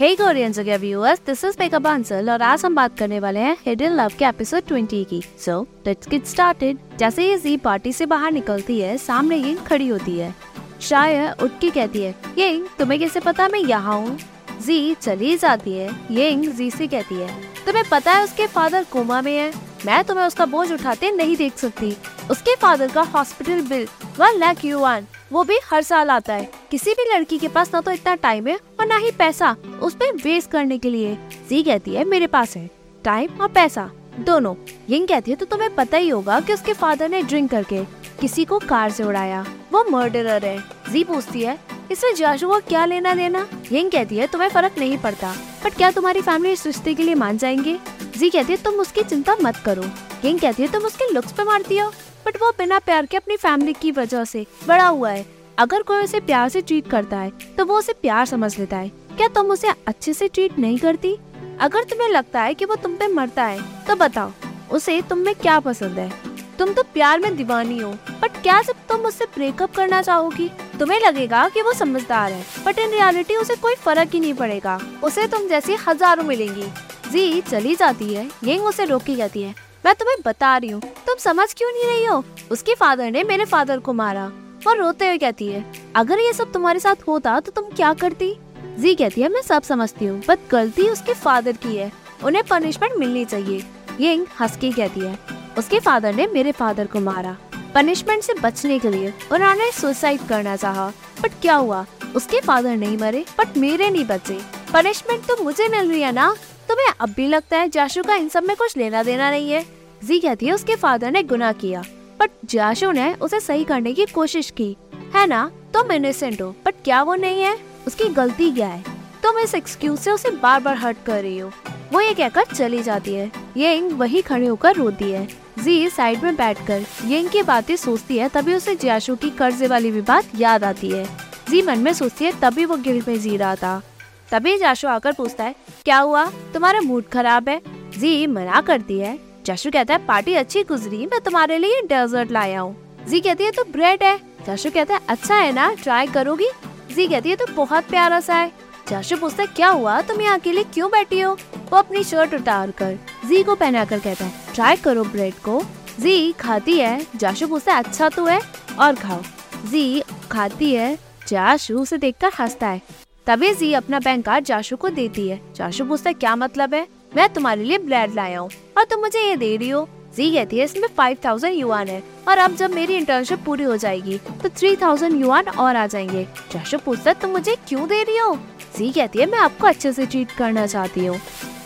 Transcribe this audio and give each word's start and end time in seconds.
हे 0.00 0.14
Korean 0.16 0.52
जगह 0.52 0.76
viewers 0.78 1.20
this 1.26 1.44
is 1.44 1.56
makeup 1.60 1.82
Bansal 1.82 2.30
और 2.30 2.42
आज 2.42 2.64
हम 2.64 2.74
बात 2.74 2.96
करने 2.98 3.20
वाले 3.20 3.40
हैं 3.40 3.56
हिडन 3.66 3.92
लव 3.92 4.12
के 4.18 4.24
एपिसोड 4.24 4.62
20 4.62 5.04
की 5.10 5.22
सो 5.44 5.60
लेट्स 5.86 6.08
गेट 6.08 6.26
स्टार्टेड 6.26 6.78
जैसे 6.98 7.28
ये 7.28 7.38
जी 7.38 7.56
पार्टी 7.56 7.92
से 7.92 8.06
बाहर 8.06 8.32
निकलती 8.32 8.78
है, 8.80 8.96
सामने 8.98 9.36
यिंग 9.36 9.58
खड़ी 9.66 9.88
होती 9.88 10.18
है। 10.18 10.34
शायद 10.80 11.42
उठ 11.42 11.58
के 11.60 11.70
कहती 11.70 12.02
है 12.02 12.14
यिंग 12.38 12.66
तुम्हें 12.78 13.00
कैसे 13.00 13.20
पता 13.20 13.48
मैं 13.48 13.60
यहाँ 13.60 13.96
हूँ? 13.96 14.18
जी 14.66 14.94
चली 14.94 15.36
जाती 15.36 15.72
है। 15.72 15.90
यिंग 16.10 16.44
जी 16.52 16.70
से 16.70 16.86
कहती 16.86 17.14
है, 17.14 17.28
तुम्हें 17.66 17.84
पता 17.90 18.12
है 18.12 18.24
उसके 18.24 18.46
फादर 18.48 18.84
कोमा 18.92 19.22
में 19.22 19.36
है? 19.36 19.52
मैं 19.86 20.04
तुम्हें 20.04 20.26
उसका 20.26 20.46
बोझ 20.46 20.70
उठाते 20.72 21.10
नहीं 21.12 21.36
देख 21.36 21.56
सकती। 21.58 21.96
उसके 22.30 22.56
फादर 22.56 22.92
का 22.92 23.02
hospital 23.14 23.68
bill 23.68 23.88
one 24.18 24.38
lakh 24.38 24.64
yuan 24.64 25.06
वो 25.30 25.42
भी 25.44 25.58
हर 25.64 25.82
साल 25.82 26.10
आता 26.10 26.34
है। 26.34 26.48
किसी 26.70 26.92
भी 26.92 27.04
लड़की 27.12 27.38
के 27.38 27.48
पास 27.48 27.70
ना 27.74 27.80
तो 27.80 27.90
इतना 27.90 28.14
टाइम 28.14 28.46
है 28.46 28.58
और 28.80 28.86
ना 28.86 28.96
ही 28.96 29.10
पैसा। 29.10 29.54
उस 29.82 29.94
पर 29.94 30.16
वेस्ट 30.16 30.50
करने 30.50 30.78
के 30.78 30.90
लिए। 30.90 31.16
जी 31.48 31.62
कहती 31.62 31.94
है, 31.94 32.04
मेरे 32.04 32.26
पास 32.26 32.56
है 32.56 32.68
टाइम 33.04 33.40
और 33.40 33.48
पैसा। 33.48 33.90
दोनों, 34.18 34.54
यिंग 34.90 35.06
कहती 35.08 35.30
है 35.30 35.36
तो 35.36 35.46
तुम्हें 35.46 35.74
पता 35.74 35.96
ही 35.96 36.08
होगा 36.08 36.40
कि 36.40 36.52
उसके 36.52 36.72
फादर 36.72 37.08
ने 37.08 37.22
ड्रिंक 37.22 37.50
करके 37.50 37.82
किसी 38.20 38.44
को 38.44 38.58
कार 38.58 38.90
से 38.90 39.04
उड़ाया। 39.04 39.44
वो 39.72 39.84
मर्डरर 39.90 40.44
है। 40.44 40.58
जी 40.92 41.02
पूछती 41.04 41.42
है, 41.42 41.58
इसमें 41.90 42.14
जाशु 42.14 42.48
को 42.48 42.58
क्या 42.60 42.84
लेना 42.84 43.14
देना? 43.14 43.46
यिंग 43.72 43.90
कहती 43.90 44.16
है, 44.16 44.26
तुम्हें 44.26 44.48
फ़र्क 44.48 44.78
नहीं 44.78 44.98
पड़ता 44.98 45.34
बट 45.64 45.74
क्या 45.74 45.90
तुम्हारी 45.90 46.20
फैमिली 46.22 46.52
इस 46.52 46.66
रिश्ते 46.66 46.94
के 46.94 47.02
लिए 47.02 47.14
मान 47.14 47.38
जाएँगे? 47.38 47.78
जी 48.16 48.30
कहती 48.30 48.52
है, 48.52 48.62
तुम 48.62 48.74
उसकी 48.74 49.02
चिंता 49.02 49.36
मत 49.42 49.56
करो। 49.56 49.84
यिंग 50.24 50.40
कहती 50.40 50.62
है, 50.62 50.72
तुम 50.72 50.82
उसके 50.82 51.12
लुक्स 51.12 51.32
पे 51.32 51.44
मारती 51.44 51.78
हो। 51.78 51.92
बट 52.26 52.36
वो 52.42 52.50
बिना 52.58 52.78
प्यार 52.80 53.06
के 53.06 53.16
अपनी 53.16 53.36
फैमिली 53.36 53.72
की 53.72 53.90
वजह 53.92 54.24
से 54.24 54.46
बड़ा 54.68 54.86
हुआ 54.86 55.10
है। 55.10 55.24
अगर 55.58 55.82
कोई 55.82 56.02
उसे 56.02 56.20
प्यार 56.22 56.48
से 56.48 56.60
ट्रीट 56.60 56.90
करता 56.90 57.18
है 57.18 57.30
तो 57.56 57.64
वो 57.64 57.78
उसे 57.78 57.92
प्यार 57.94 58.26
समझ 58.26 58.58
लेता 58.58 58.76
है। 58.76 58.88
क्या 59.16 59.28
तुम 59.30 59.50
उसे 59.50 59.68
अच्छे 59.86 60.12
से 60.12 60.28
ट्रीट 60.28 60.58
नहीं 60.58 60.78
करती? 60.78 61.16
अगर 61.60 61.84
तुम्हें 61.84 62.08
लगता 62.08 62.42
है 62.42 62.54
कि 62.54 62.64
वो 62.64 62.76
तुम 62.76 62.96
पे 62.96 63.08
मरता 63.08 63.44
है 63.44 63.60
तो 63.86 63.94
बताओ, 63.96 64.32
उसे 64.70 65.00
तुम 65.02 65.18
में 65.18 65.34
क्या 65.34 65.58
पसंद 65.60 65.98
है? 65.98 66.10
तुम 66.58 66.72
तो 66.72 66.82
प्यार 66.84 67.20
में 67.20 67.36
दीवानी 67.36 67.78
हो 67.78 67.90
बट 68.22 68.36
क्या 68.42 68.60
जब 68.62 68.86
तुम 68.88 69.00
उससे 69.02 69.24
ब्रेकअप 69.26 69.74
करना 69.74 70.00
चाहोगी? 70.02 70.48
तुम्हें 70.78 71.00
लगेगा 71.00 71.48
कि 71.48 71.62
वो 71.62 71.72
समझदार 71.74 72.32
है 72.32 72.44
बट 72.64 72.78
इन 72.78 72.90
रियलिटी 72.90 73.36
उसे 73.36 73.54
कोई 73.56 73.74
फ़र्क 73.76 74.14
ही 74.14 74.20
नहीं 74.20 74.34
पड़ेगा। 74.34 74.78
उसे 75.04 75.26
तुम 75.26 75.46
जैसी 75.48 75.76
हज़ारों 75.86 76.24
मिलेंगी। 76.24 76.66
जी, 77.12 77.40
चली 77.42 77.74
जाती 77.74 78.12
है। 78.14 78.26
यंग 78.44 78.64
उसे 78.64 78.84
रोकी 78.84 79.16
जाती 79.16 79.42
है। 79.42 79.54
मैं 79.86 79.94
तुम्हें 79.94 80.16
बता 80.24 80.56
रही 80.56 80.70
हूँ, 80.70 80.80
तुम 81.06 81.16
समझ 81.16 81.52
क्यों 81.54 81.70
नहीं 81.72 81.84
रही 81.84 82.04
हो? 82.04 82.24
उसके 82.50 82.74
फादर 82.74 83.10
ने 83.10 83.22
मेरे 83.24 83.44
फादर 83.44 83.78
को 83.78 83.92
मारा 83.92 84.24
वो 84.64 84.72
रोते 84.74 85.08
हुए 85.08 85.18
कहती 85.18 85.46
है, 85.48 85.64
अगर 85.96 86.20
ये 86.20 86.32
सब 86.32 86.52
तुम्हारे 86.52 86.80
साथ 86.80 87.06
होता 87.08 87.38
तो 87.40 87.52
तुम 87.52 87.64
क्या 87.70 87.92
करती? 87.94 88.32
जी 88.78 88.94
कहती 88.94 89.20
है, 89.20 89.28
मैं 89.28 89.42
सब 89.42 89.62
समझती 89.62 90.06
हूँ 90.06 90.20
बट 90.28 90.38
गलती 90.50 90.88
उसके 90.88 91.14
फादर 91.14 91.52
की 91.56 91.76
है। 91.76 91.90
उन्हें 92.24 92.42
पनिशमेंट 92.44 92.96
मिलनी 92.96 93.24
चाहिए। 93.24 93.62
यंग 94.00 94.26
हंस 94.40 94.56
के 94.56 94.70
कहती 94.72 95.00
है, 95.00 95.18
उसके 95.58 95.80
फादर 95.80 96.14
ने 96.14 96.26
मेरे 96.26 96.52
फादर 96.52 96.86
को 96.86 97.00
मारा। 97.00 97.36
पनिशमेंट 97.74 98.22
से 98.22 98.34
बचने 98.34 98.78
के 98.78 98.90
लिए 98.90 99.12
उन्होंने 99.32 99.70
सुसाइड 99.72 100.26
करना 100.28 100.56
चाहा 100.56 100.88
बट 101.22 101.40
क्या 101.40 101.54
हुआ? 101.56 101.84
उसके 102.16 102.40
फादर 102.40 102.76
नहीं 102.76 102.98
मरे 102.98 103.24
बट 103.38 103.56
मेरे 103.58 103.90
नहीं 103.90 104.04
बचे। 104.06 104.40
पनिशमेंट 104.72 105.26
तो 105.26 105.42
मुझे 105.44 105.68
मिल 105.68 105.90
रही 105.90 106.02
है 106.02 106.12
ना? 106.12 106.34
तुम्हें 106.68 106.92
अब 107.00 107.14
भी 107.16 107.26
लगता 107.28 107.58
है 107.58 107.68
जाशु 107.70 108.02
का 108.02 108.14
इन 108.16 108.28
सब 108.28 108.44
में 108.44 108.56
कुछ 108.56 108.76
लेना 108.76 109.02
देना 109.02 109.30
नहीं 109.30 109.50
है? 109.50 109.64
जी 110.04 110.18
कहती 110.20 110.46
है, 110.46 110.52
उसके 110.52 110.76
फादर 110.76 111.10
ने 111.10 111.22
गुनाह 111.22 111.52
किया 111.52 111.82
बट 112.20 112.30
जाशु 112.44 112.90
ने 112.90 113.14
उसे 113.14 113.40
सही 113.40 113.64
करने 113.64 113.92
की 113.92 114.06
कोशिश 114.06 114.50
की। 114.50 114.76
है 115.14 115.26
ना? 115.26 115.50
तुम 115.74 115.92
इनोसेंट 115.92 116.42
हो 116.42 116.54
बट 116.66 116.74
क्या 116.84 117.02
वो 117.02 117.14
नहीं 117.14 117.42
है? 117.42 117.58
उसकी 117.86 118.04
गलती 118.04 118.50
क्या 118.50 118.68
है? 118.68 118.84
तुम 119.22 119.38
इस 119.38 119.54
एक्सक्यूज 119.54 119.98
से 119.98 120.10
उसे 120.10 120.30
बार 120.30 120.60
बार 120.60 120.76
हर्ट 120.76 120.96
कर 121.06 121.22
रही 121.22 121.38
हो। 121.38 121.50
वो 121.92 122.00
ये 122.00 122.14
कहकर 122.14 122.44
चली 122.54 122.82
जाती 122.82 123.14
है। 123.14 123.32
येंग 123.56 123.92
वही 123.92 124.22
खड़े 124.22 124.46
होकर 124.46 124.76
रोती 124.76 125.10
है। 125.10 125.28
जी 125.58 125.88
साइड 125.90 126.22
में 126.22 126.36
बैठकर 126.36 126.84
येंग 127.04 127.28
की 127.28 127.42
बातें 127.42 127.76
सोचती 127.76 128.18
है, 128.18 128.28
तभी 128.28 128.54
उसे 128.54 128.76
जाशु 128.76 129.16
की 129.16 129.30
कर्जे 129.30 129.66
वाली 129.66 129.90
भी 129.90 130.00
बात 130.00 130.24
याद 130.34 130.64
आती 130.64 130.90
है। 130.90 131.04
जी 131.50 131.62
मन 131.62 131.78
में 131.78 131.92
सोचती 131.92 132.24
है, 132.24 132.32
तभी 132.40 132.64
वो 132.64 132.76
गिल्ट 132.76 133.08
में 133.08 133.20
जी 133.20 133.36
रहा 133.36 133.54
था। 133.56 133.82
तभी 134.30 134.58
जाशु 134.58 134.88
आकर 134.88 135.12
पूछता 135.12 135.44
है, 135.44 135.54
क्या 135.84 135.98
हुआ? 135.98 136.24
तुम्हारा 136.26 136.80
मूड 136.80 137.08
खराब 137.08 137.48
है? 137.48 137.60
जी 137.98 138.26
मना 138.26 138.60
करती 138.60 138.98
है। 138.98 139.18
जाशु 139.46 139.70
कहता 139.70 139.94
है, 139.94 140.04
पार्टी 140.06 140.32
अच्छी 140.34 140.62
गुजरी, 140.62 141.06
मैं 141.06 141.20
तुम्हारे 141.20 141.56
लिए 141.58 141.80
डेजर्ट 141.82 142.30
लाया 142.30 142.60
हूँ। 142.60 143.04
जी 143.08 143.20
कहती 143.20 143.44
है 143.44 143.50
तो 143.50 143.64
ब्रेड 143.64 144.02
है। 144.02 144.16
जाशु 144.46 144.70
कहता 144.70 144.94
है 144.94 145.00
अच्छा 145.08 145.34
है 145.34 145.52
ना, 145.52 145.68
ट्राई 145.72 146.06
करोगी? 146.06 146.48
जी 146.94 147.06
कहती 147.08 147.30
है 147.30 147.36
तो 147.36 147.46
बहुत 147.54 147.84
प्यारा 147.84 148.18
सा 148.20 148.34
है। 148.34 148.50
जाशु 148.88 149.16
पूछता 149.16 149.42
है, 149.42 149.48
क्या 149.56 149.68
हुआ? 149.68 150.00
तुम 150.00 150.20
यहाँ 150.20 150.38
अकेले 150.38 150.64
क्यों 150.64 150.90
बैठी 150.90 151.20
हो? 151.20 151.32
वो 151.32 151.76
अपनी 151.76 152.02
शर्ट 152.04 152.34
उतार 152.34 152.70
कर 152.70 152.98
जी 153.26 153.42
को 153.42 153.54
पहना 153.54 153.84
कर 153.84 153.98
कहता 153.98 154.24
है, 154.24 154.32
ट्राई 154.54 154.76
करो 154.76 155.04
ब्रेड 155.04 155.34
को। 155.44 155.62
जी, 156.00 156.32
खाती 156.32 156.78
है। 156.78 157.06
जाशु 157.16 157.46
पूछता 157.46 157.74
है 157.74 157.82
अच्छा 157.82 158.08
तो 158.08 158.24
है? 158.24 158.40
और 158.78 158.94
खाओ। 158.94 159.22
जी, 159.66 160.02
खाती 160.30 160.74
है। 160.74 160.94
जाशु 161.28 161.78
उसे 161.78 161.98
देखकर 161.98 162.32
हंसता 162.40 162.68
है। 162.68 162.82
तभी 163.26 163.54
जी 163.54 163.72
अपना 163.74 163.98
बैंक 164.00 164.24
कार्ड 164.24 164.44
जाशु 164.44 164.76
को 164.76 164.88
देती 164.90 165.28
है। 165.28 165.40
जाशु 165.54 165.84
पूछता 165.84 166.10
है, 166.10 166.14
क्या 166.14 166.36
मतलब 166.36 166.74
है? 166.74 166.86
मैं 167.16 167.28
तुम्हारे 167.32 167.62
लिए 167.64 167.78
ब्रेड 167.78 168.14
लाया 168.14 168.38
हूँ। 168.38 168.50
और 168.78 168.84
तुम 168.84 169.00
मुझे 169.00 169.20
ये 169.20 169.36
दे 169.36 169.56
रही 169.56 169.68
हो। 169.68 169.88
जी 170.16 170.30
कहती 170.32 170.58
है 170.58 170.64
इसमें 170.64 170.86
फाइव 170.96 171.16
थाउज़ेंड 171.24 171.54
युआन 171.54 171.88
है। 171.88 172.02
और 172.28 172.38
अब 172.38 172.54
जब 172.56 172.70
मेरी 172.70 172.96
इंटर्नशिप 172.96 173.44
पूरी 173.44 173.64
हो 173.64 173.76
जाएगी 173.76 174.18
तो 174.42 174.48
थ्री 174.48 174.74
थाउज़ेंड 174.76 175.20
युआन 175.20 175.48
और 175.48 175.76
आ 175.76 175.86
जाएँगे। 175.86 176.24
जाशु 176.52 176.78
पूछता 176.78 177.12
तुम 177.12 177.30
मुझे 177.30 177.56
क्यों 177.68 177.86
दे 177.88 178.02
रही 178.02 178.16
हो? 178.18 178.34
जी 178.78 178.90
कहती 178.92 179.18
है, 179.18 179.26
मैं 179.26 179.38
आपको 179.38 179.66
अच्छे 179.66 179.92
से 179.92 180.06
ट्रीट 180.06 180.32
करना 180.32 180.66
चाहती 180.66 181.06
हूँ। 181.06 181.20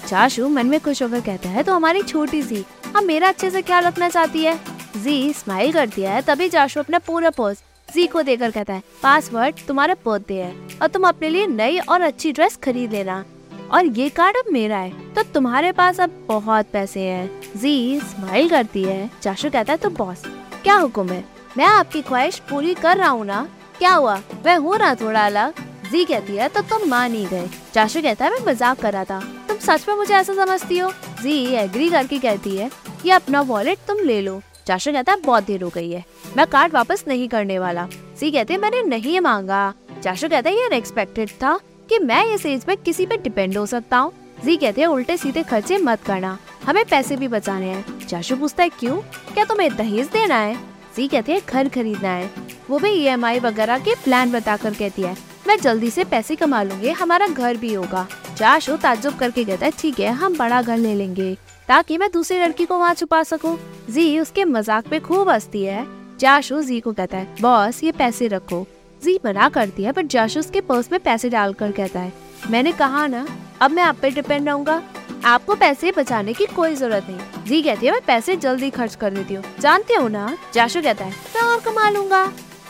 चाशु 0.08 0.48
मन 0.48 0.66
में 0.66 0.78
खुश 0.80 1.02
होकर 1.02 1.20
कहता 1.20 1.48
है 1.48 1.62
तो 1.62 1.74
हमारी 1.74 2.02
छोटी 2.02 2.42
सी, 2.42 2.64
अब 2.96 3.02
मेरा 3.02 3.28
अच्छे 3.28 3.50
से 3.50 3.62
ख्याल 3.62 3.84
रखना 3.84 4.08
चाहती 4.08 4.44
है? 4.44 4.58
जी 4.96 5.32
स्माइल 5.32 5.72
करती 5.72 6.02
है, 6.02 6.22
तभी 6.22 6.48
चाशु 6.48 6.80
अपना 6.80 6.98
पूरा 6.98 7.30
पर्स 7.30 7.62
जी 7.88 8.06
को 8.06 8.22
देकर 8.22 8.50
कहता 8.50 8.72
है 8.72 8.82
पासवर्ड 9.02 9.66
तुम्हारा 9.68 9.94
बर्थडे 10.06 10.34
है, 10.34 10.54
और 10.82 10.88
तुम 10.88 11.08
अपने 11.08 11.28
लिए 11.28 11.46
नई 11.48 11.78
और 11.80 12.00
अच्छी 12.02 12.32
ड्रेस 12.32 12.56
खरीद 12.56 12.92
लेना। 12.92 13.24
और 13.70 13.86
ये 13.86 14.08
कार्ड 14.08 14.36
अब 14.36 14.52
मेरा 14.52 14.78
है। 14.78 15.14
तो 15.14 15.22
तुम्हारे 15.34 15.72
पास 15.72 16.00
अब 16.00 16.24
बहुत 16.28 16.66
पैसे 16.72 17.00
हैं। 17.00 17.40
जी 17.56 18.00
स्माइल 18.00 18.48
करती 18.50 18.82
है। 18.84 19.10
चाशु 19.22 19.50
कहता 19.50 19.72
है 19.72 19.78
तो 19.78 19.90
बॉस 19.90 20.22
क्या 20.62 20.74
हुक्म 20.74 21.08
है? 21.08 21.24
मैं 21.58 21.64
आपकी 21.64 22.02
ख्वाहिश 22.02 22.38
पूरी 22.50 22.74
कर 22.74 22.96
रहा 22.96 23.08
हूँ 23.08 23.24
ना? 23.26 23.46
क्या 23.78 23.92
हुआ? 23.92 24.16
मैं 24.46 24.56
हूँ 24.56 24.76
ना 24.78 24.94
थोड़ा 24.94 25.24
अलग? 25.26 25.54
जी 25.90 26.04
कहती 26.04 26.36
है 26.36 26.48
तो 26.48 26.60
तुम 26.62 26.88
मान 26.88 27.14
ही 27.14 27.24
गए। 27.26 27.48
चाशु 27.74 28.02
कहता 28.02 28.24
है, 28.24 28.30
मैं 28.30 28.46
मज़ाक 28.46 28.80
कर 28.80 28.92
रहा 28.92 29.04
था। 29.04 29.20
तुम 29.48 29.56
सच 29.58 29.88
में 29.88 29.94
मुझे 29.94 30.14
ऐसा 30.14 30.34
समझती 30.34 30.78
हो? 30.78 30.90
जी 31.22 31.44
एग्री 31.54 31.88
करके 31.90 32.18
कहती 32.18 32.56
है, 32.56 32.70
ये 33.04 33.12
अपना 33.12 33.40
वॉलेट 33.40 33.78
तुम 33.88 33.98
ले 33.98 34.20
लो। 34.20 34.40
चाशु 34.66 34.92
कहता 34.92 35.12
है, 35.12 35.20
बहुत 35.20 35.44
देर 35.44 35.62
हो 35.62 35.70
गई 35.74 35.90
है। 35.90 36.04
मैं 36.36 36.46
कार्ड 36.46 36.72
वापस 36.72 37.04
नहीं 37.08 37.28
करने 37.28 37.58
वाला। 37.58 37.86
जी 38.20 38.30
कहते 38.30 38.56
मैंने 38.56 38.82
नहीं 38.82 39.18
मांगा। 39.20 39.72
चाशु 40.02 40.28
कहता 40.28 40.50
है, 40.50 40.56
ये 40.56 40.66
अनएक्सपेक्टेड 40.66 41.30
था। 41.32 41.58
कि 41.90 41.98
मैं 41.98 42.24
इस 42.26 42.44
एज 42.46 42.64
में 42.68 42.76
किसी 42.76 43.06
पे 43.06 43.16
डिपेंड 43.16 43.56
हो 43.58 43.64
सकता 43.66 43.98
हूँ। 43.98 44.12
जी 44.44 44.56
कहते 44.56 44.80
हैं, 44.80 44.88
उल्टे 44.88 45.16
सीधे 45.16 45.42
खर्चे 45.42 45.78
मत 45.78 46.02
करना। 46.02 46.38
हमें 46.66 46.84
पैसे 46.84 47.16
भी 47.16 47.28
बचाने 47.28 47.66
हैं। 47.66 48.06
चाशु 48.06 48.36
पूछता 48.36 48.62
है, 48.62 48.68
क्यों? 48.70 48.96
क्या 49.34 49.44
तुम्हें 49.44 49.76
दहेज 49.76 50.06
देना 50.06 50.34
है? 50.34 50.54
जी 50.96 51.06
कहते 51.08 51.32
हैं, 51.32 51.40
घर 51.48 51.68
खरीदना 51.68 52.08
है। 52.08 52.30
वो 52.70 52.78
भी 52.78 52.90
ईएमआई 52.90 53.38
वगैरह 53.38 53.78
के 53.78 53.94
प्लान 53.94 54.32
बताकर 54.32 54.74
कहती 54.74 55.02
है, 55.02 55.16
मैं 55.48 55.58
जल्दी 55.58 55.90
से 55.90 56.04
पैसे 56.04 56.36
कमा 56.36 56.62
लूँगी, 56.62 56.88
हमारा 56.90 57.26
घर 57.26 57.56
भी 57.56 57.74
होगा। 57.74 58.06
चाशु 58.36 58.76
ताजुब 58.76 59.16
करके 59.18 59.44
कहता 59.44 59.66
है, 59.66 59.72
ठीक 59.78 60.00
है, 60.00 60.12
हम 60.12 60.36
बड़ा 60.38 60.62
घर 60.62 60.76
ले 60.78 60.94
लेंगे, 60.94 61.34
ताकि 61.68 61.98
मैं 61.98 62.10
दूसरी 62.12 62.38
लड़की 62.38 62.64
को 62.64 62.78
वहाँ 62.78 62.94
छुपा 62.94 63.22
सकूँ। 63.22 63.58
जी, 63.90 64.18
उसके 64.18 64.44
मज़ाक 64.44 64.88
पे 64.88 65.00
खूब 65.00 65.28
हंसती 65.28 65.64
है। 65.64 65.86
जाशु 66.18 66.62
जी 66.62 66.80
को 66.80 66.92
कहता 66.92 67.16
है, 67.16 67.34
बॉस, 67.40 67.82
ये 67.84 67.92
पैसे 67.92 68.28
रखो। 68.28 68.66
जी 69.02 69.18
मना 69.24 69.48
करती 69.48 69.82
है 69.82 69.92
बट 69.92 70.06
जाशु 70.06 70.40
उसके 70.40 70.60
पर्स 70.60 70.90
में 70.92 71.00
पैसे 71.00 71.28
डालकर 71.30 71.72
कहता 71.72 72.00
है। 72.00 72.12
मैंने 72.50 72.72
कहा 72.72 73.06
ना, 73.06 73.26
अब 73.60 73.70
मैं 73.70 73.82
आप 73.82 73.96
पे 74.02 74.10
डिपेंड 74.10 74.48
रहूँगा। 74.48 74.82
आपको 75.24 75.54
पैसे 75.54 75.92
बचाने 75.92 76.32
की 76.32 76.46
कोई 76.46 76.74
ज़रूरत 76.74 77.06
नहीं। 77.08 77.44
जी 77.44 77.62
कहती 77.62 77.86
है, 77.86 77.92
मैं 77.92 78.00
पैसे 78.06 78.36
जल्दी 78.36 78.70
खर्च 78.70 78.94
कर 78.94 79.14
देती 79.14 79.34
हूँ। 79.34 79.44
जानते 79.60 79.94
हो 79.94 80.08
ना? 80.08 80.36
जाशु 80.54 80.82
कहता 80.82 81.04
है, 81.04 81.10
मैं 81.10 81.42
और 81.42 81.60
कमा 81.60 81.88
लूँगा। 81.90 82.24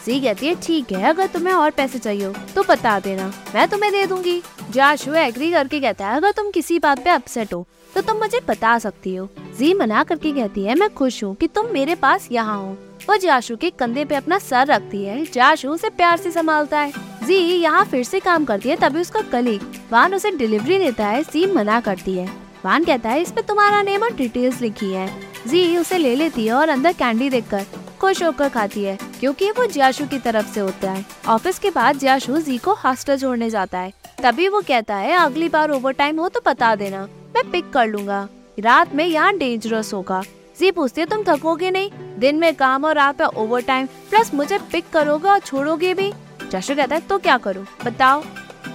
जी 0.06 0.20
कहती 0.20 0.46
है, 0.46 0.54
ठीक 0.62 0.92
है, 0.92 1.02
अगर 1.04 1.26
तुम्हें 1.28 1.54
और 1.54 1.70
पैसे 1.70 1.98
चाहिए 1.98 2.24
हो 2.24 2.34
तो 2.54 2.62
बता 2.64 2.98
देना। 3.00 3.32
मैं 3.54 3.68
तुम्हें 3.68 3.92
दे 3.92 4.06
दूँगी। 4.06 4.40
जाशु 4.70 5.14
एग्री 5.16 5.50
करके 5.52 5.80
कहता 5.80 6.08
है, 6.08 6.16
अगर 6.16 6.32
तुम 6.32 6.50
किसी 6.50 6.78
बात 6.78 7.04
पे 7.04 7.10
अपसेट 7.10 7.52
हो 7.54 7.66
तो 7.94 8.00
तुम 8.00 8.16
मुझे 8.18 8.40
बता 8.48 8.78
सकती 8.78 9.14
हो। 9.14 9.28
जी 9.58 9.72
मना 9.74 10.02
करके 10.04 10.32
कहती 10.32 10.64
है, 10.64 10.74
मैं 10.74 10.88
खुश 10.90 11.22
हूँ 11.24 11.34
कि 11.34 11.46
तुम 11.48 11.72
मेरे 11.72 11.94
पास 11.96 12.28
यहाँ 12.32 12.56
हो। 12.58 12.76
वो 13.08 13.16
जाशु 13.16 13.56
के 13.56 13.70
कंधे 13.70 14.04
पे 14.04 14.14
अपना 14.14 14.38
सर 14.38 14.66
रखती 14.66 15.04
है। 15.04 15.24
जाशु 15.24 15.68
उसे 15.68 15.88
प्यार 15.90 16.16
से 16.16 16.30
संभालता 16.30 16.78
है। 16.78 16.92
जी, 17.26 17.34
यहाँ 17.34 17.84
फिर 17.84 18.04
से 18.04 18.20
काम 18.20 18.44
करती 18.44 18.68
है, 18.68 18.76
तभी 18.76 19.00
उसका 19.00 19.20
कलीग 19.22 19.60
वान 19.92 20.14
उसे 20.14 20.30
डिलीवरी 20.30 20.78
देता 20.78 21.06
है 21.06 21.22
जी 21.22 21.46
मना 21.46 21.80
करती 21.80 22.16
है। 22.16 22.26
वान 22.64 22.84
कहता 22.84 23.08
है, 23.08 23.22
इस 23.22 23.32
पे 23.32 23.42
तुम्हारा 23.42 23.82
नेम 23.82 24.02
और 24.02 24.14
डिटेल्स 24.14 24.60
लिखी 24.60 24.92
है। 24.92 25.08
जी, 25.46 25.76
उसे 25.76 25.98
ले 25.98 26.14
लेती 26.14 26.46
है 26.46 26.52
और 26.52 26.68
अंदर 26.68 26.92
कैंडी 26.92 27.30
देखकर 27.30 27.64
खुश 28.00 28.22
होकर 28.22 28.48
खाती 28.48 28.84
है, 28.84 28.98
क्योंकि 29.20 29.50
वो 29.50 29.66
जियाशु 29.66 30.06
की 30.06 30.18
तरफ़ 30.18 30.52
से 30.54 30.60
होता 30.60 30.90
है। 30.90 31.04
ऑफ़िस 31.28 31.58
के 31.58 31.70
बाद 31.70 31.98
जियाशु 31.98 32.38
जी 32.38 32.58
को 32.58 32.74
हॉस्टल 32.74 33.18
छोड़ने 33.18 33.50
जाता 33.50 33.78
है। 33.78 33.92
तभी 34.22 34.48
वो 34.48 34.60
कहता 34.60 34.96
है, 34.96 35.12
अगली 35.14 35.48
बार 35.48 35.70
ओवर 35.70 35.92
टाइम 35.92 36.20
हो 36.20 36.28
तो 36.28 36.40
बता 36.46 36.74
देना, 36.74 37.02
मैं 37.34 37.50
पिक 37.50 37.70
कर 37.70 37.86
लूँगा। 37.86 38.28
रात 38.58 38.94
में 38.94 39.04
यहाँ 39.06 39.36
डेंजरस 39.36 39.92
होगा। 39.94 40.22
जी, 40.60 40.70
पूछती 40.70 41.04
तुम 41.04 41.22
थकोगे 41.24 41.70
नहीं? 41.70 41.90
दिन 42.20 42.36
में 42.36 42.54
काम 42.54 42.84
और 42.84 42.94
रात 42.94 43.20
में 43.20 43.28
ओवर 43.28 43.62
टाइम 43.62 43.86
प्लस 43.86 44.34
मुझे 44.34 44.58
पिक 44.72 44.88
करोगे 44.92 45.28
और 45.28 45.38
छोड़ोगे 45.38 45.94
भी। 45.94 46.12
जशु 46.50 46.74
कहता 46.74 46.94
है 46.94 47.00
तो 47.00 47.18
क्या 47.18 47.36
करूँ? 47.38 47.64
बताओ। 47.84 48.22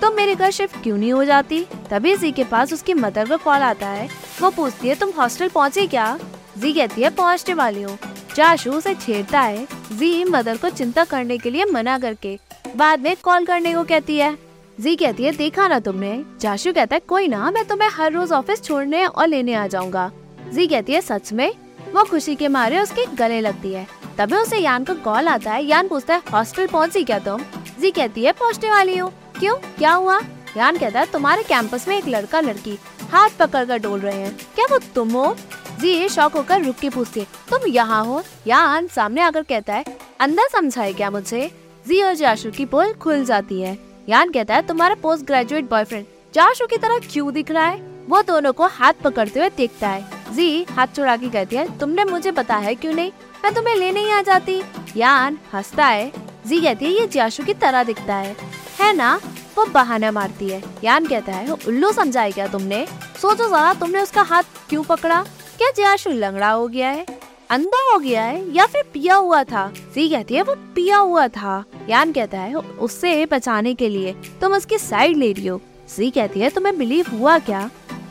तुम 0.01 0.13
मेरे 0.13 0.36
घर 0.36 0.51
शिफ्ट 0.51 0.81
क्यों 0.83 0.97
नहीं 0.97 1.12
हो 1.13 1.25
जाती? 1.25 1.65
तभी 1.89 2.15
जी 2.18 2.31
के 2.31 2.44
पास 2.44 2.74
उसकी 2.74 2.94
मदर 2.94 3.30
का 3.30 3.38
कॉल 3.38 3.62
आता 3.62 3.88
है। 3.88 4.09
वो 4.42 4.50
पूछती 4.50 4.88
है, 4.88 4.95
तुम 4.95 5.09
हॉस्टल 5.09 5.47
पहुँचे 5.47 5.88
क्या? 5.88 6.19
जी 6.57 6.74
कहती 6.74 7.01
है, 7.01 7.09
पहुँचने 7.09 7.53
वाली 7.53 7.81
हो। 7.81 7.97
जाशु 8.36 8.71
उसे 8.71 8.94
छेड़ता 8.95 9.42
है। 9.42 9.68
जी 9.91 10.24
मदर 10.24 10.57
को 10.57 10.69
चिंता 10.69 11.03
करने 11.03 11.38
के 11.38 11.50
लिए 11.50 11.65
मना 11.65 12.00
करके 12.00 12.39
बाद 12.75 13.00
में 13.00 13.15
कॉल 13.24 13.45
करने 13.45 13.74
को 13.74 13.83
कहती 13.83 14.18
है। 14.18 14.38
जी 14.80 14.95
कहती 14.95 15.24
है, 15.24 15.31
देखा 15.31 15.68
ना 15.68 15.80
तुमने? 15.80 16.24
जाशु 16.39 16.74
कहता 16.74 16.95
है, 16.95 17.00
कोई 17.00 17.27
ना, 17.27 17.51
मैं 17.51 17.65
तुम्हें 17.65 17.89
हर 17.89 18.12
रोज 18.12 18.31
ऑफ़िस 18.31 18.63
छोड़ने 18.63 19.06
और 19.06 19.27
लेने 19.27 19.53
आ 19.53 19.68
जाऊँगा। 19.68 20.12
जी 20.53 20.68
कहती 20.68 20.94
है, 20.94 21.01
सच 21.01 21.33
में? 21.33 21.51
वो 21.95 22.03
खुशी 22.03 22.36
के 22.36 22.47
मारे 22.47 22.80
उसके 22.80 23.06
गले 23.15 23.39
लगती 23.42 23.71
है। 23.74 23.86
तभी 24.18 24.36
उसे 24.36 24.57
यान 24.57 24.83
का 24.83 24.94
कॉल 24.94 25.27
आता 25.27 25.51
है। 25.51 25.63
यान 25.63 25.88
पूछता 25.88 26.13
है, 26.13 26.21
हॉस्टल 26.33 26.68
पहुँची 26.68 27.03
क्या 27.03 27.19
तुम? 27.19 27.42
जी 27.80 27.92
कहती 27.92 28.24
है, 28.25 28.31
पहुँचने 28.31 28.69
वाली 28.69 28.97
हूँ। 28.97 29.12
क्यों? 29.39 29.56
क्या 29.77 29.94
हुआ? 29.94 30.19
यान 30.57 30.77
कहता 30.77 31.00
है, 31.00 31.06
तुम्हारे 31.06 31.44
कैंपस 31.44 31.88
में 31.88 31.97
एक 31.97 32.07
लड़का 32.07 32.39
लड़की 32.39 32.77
हाथ 33.12 33.30
पकड़ 33.39 33.63
कर 33.65 33.77
डोल 33.77 34.00
रहे 34.00 34.15
हैं। 34.15 34.36
क्या 34.56 34.65
वो 34.71 34.80
तुम 34.95 35.12
हो? 35.12 35.36
जी 35.80 36.07
शौक 36.09 36.33
होकर 36.33 36.63
रुक 36.63 36.75
के 36.75 36.89
पूछती 36.89 37.19
है, 37.19 37.25
तुम 37.50 37.68
यहाँ 37.68 38.03
हो? 38.06 38.21
यान 38.48 38.88
सामने 38.88 39.21
आकर 39.21 39.44
कहता 39.44 39.74
है, 39.74 39.86
अंदर 40.19 40.48
समझाए 40.51 40.94
क्या 40.94 41.09
मुझे? 41.12 41.50
जी 41.86 42.01
और 42.01 42.13
जाशु 42.15 42.51
की 42.51 42.65
पोल 42.65 42.94
खुल 42.94 43.24
जाती 43.25 43.62
है। 43.62 43.77
यान 44.09 44.31
कहता 44.31 44.56
है, 44.56 44.68
तुम्हारा 44.68 44.95
पोस्ट 44.95 45.25
ग्रेजुएट 45.25 45.69
बॉयफ्रेंड 45.69 46.06
जाशु 46.33 46.68
की 46.68 46.77
तरह 46.77 47.00
क्यों 47.12 47.33
दिख 47.33 47.51
रहा 47.51 47.65
है? 47.65 47.81
वो 48.09 48.21
दोनों 48.24 48.53
को 48.53 48.68
हाथ 48.68 48.94
पकड़ते 49.03 49.39
हुए 49.39 49.50
देखता 49.50 49.89
है। 49.89 50.14
जी, 50.31 50.66
हाथ 50.72 50.88
चुरा 50.88 51.18
के 51.18 51.30
कहती 51.30 51.56
है, 51.56 51.77
तुमने 51.77 52.04
मुझे 52.04 52.31
बताया 52.31 52.74
क्यों 52.74 52.94
नहीं? 52.94 53.12
मैं 53.44 53.54
तुम्हें 53.54 53.75
लेने 53.75 54.00
ही 54.00 54.12
आ 54.12 54.22
जाती। 54.22 54.62
यान 54.98 55.38
हंसता 55.54 55.86
है। 55.86 56.12
जी 56.48 56.62
कहती 56.62 56.86
है, 56.86 56.92
ये 56.92 57.07
जाशु 57.07 57.44
की 57.44 57.54
तरह 57.54 57.83
दिखता 57.83 58.16
है। 58.16 58.36
है 58.80 58.94
ना? 58.94 59.22
वो 59.57 59.66
बहाना 59.66 60.12
मारती 60.12 60.50
है। 60.50 60.63
यान 60.83 61.06
कहता 61.06 61.31
है, 61.31 61.51
उल्लू 61.51 61.92
समझाई 61.92 62.31
क्या 62.31 62.48
तुमने? 62.48 62.88
सोचो 63.22 63.50
जरा, 63.50 63.74
तुमने 63.74 64.01
उसका 64.01 64.22
हाथ 64.22 64.44
क्यों 64.69 64.83
पकड़ा? 64.83 65.25
क्या 65.57 65.69
जाशु 65.69 66.10
लंगड़ा 66.10 66.50
हो 66.50 66.68
गया 66.68 66.89
है? 66.89 67.06
अंधा 67.50 67.92
हो 67.94 68.00
गया 68.00 68.24
है 68.24 68.56
या 68.56 68.66
फिर 68.66 68.83
पिया 68.94 69.16
हुआ 69.16 69.44
था? 69.44 69.74
जी 69.95 70.10
कहती 70.10 70.36
है, 70.36 70.42
वो 70.42 70.56
पिया 70.56 70.98
हुआ 70.98 71.27
था। 71.27 71.63
यान 71.89 72.12
कहता 72.12 72.38
है 72.38 72.56
उससे 72.56 73.25
बचाने 73.25 73.74
के 73.74 73.89
लिए 73.89 74.13
तुम 74.42 74.54
उसकी 74.54 74.77
साइड 74.77 75.18
ले 75.18 75.31
रही 75.31 75.48
हो। 75.48 75.62
जी 75.98 76.12
कहती 76.12 76.39
है, 76.39 76.50
तुम्हें 76.50 76.77
बिलीव 76.77 77.06
हुआ 77.13 77.39
क्या? 77.39 77.69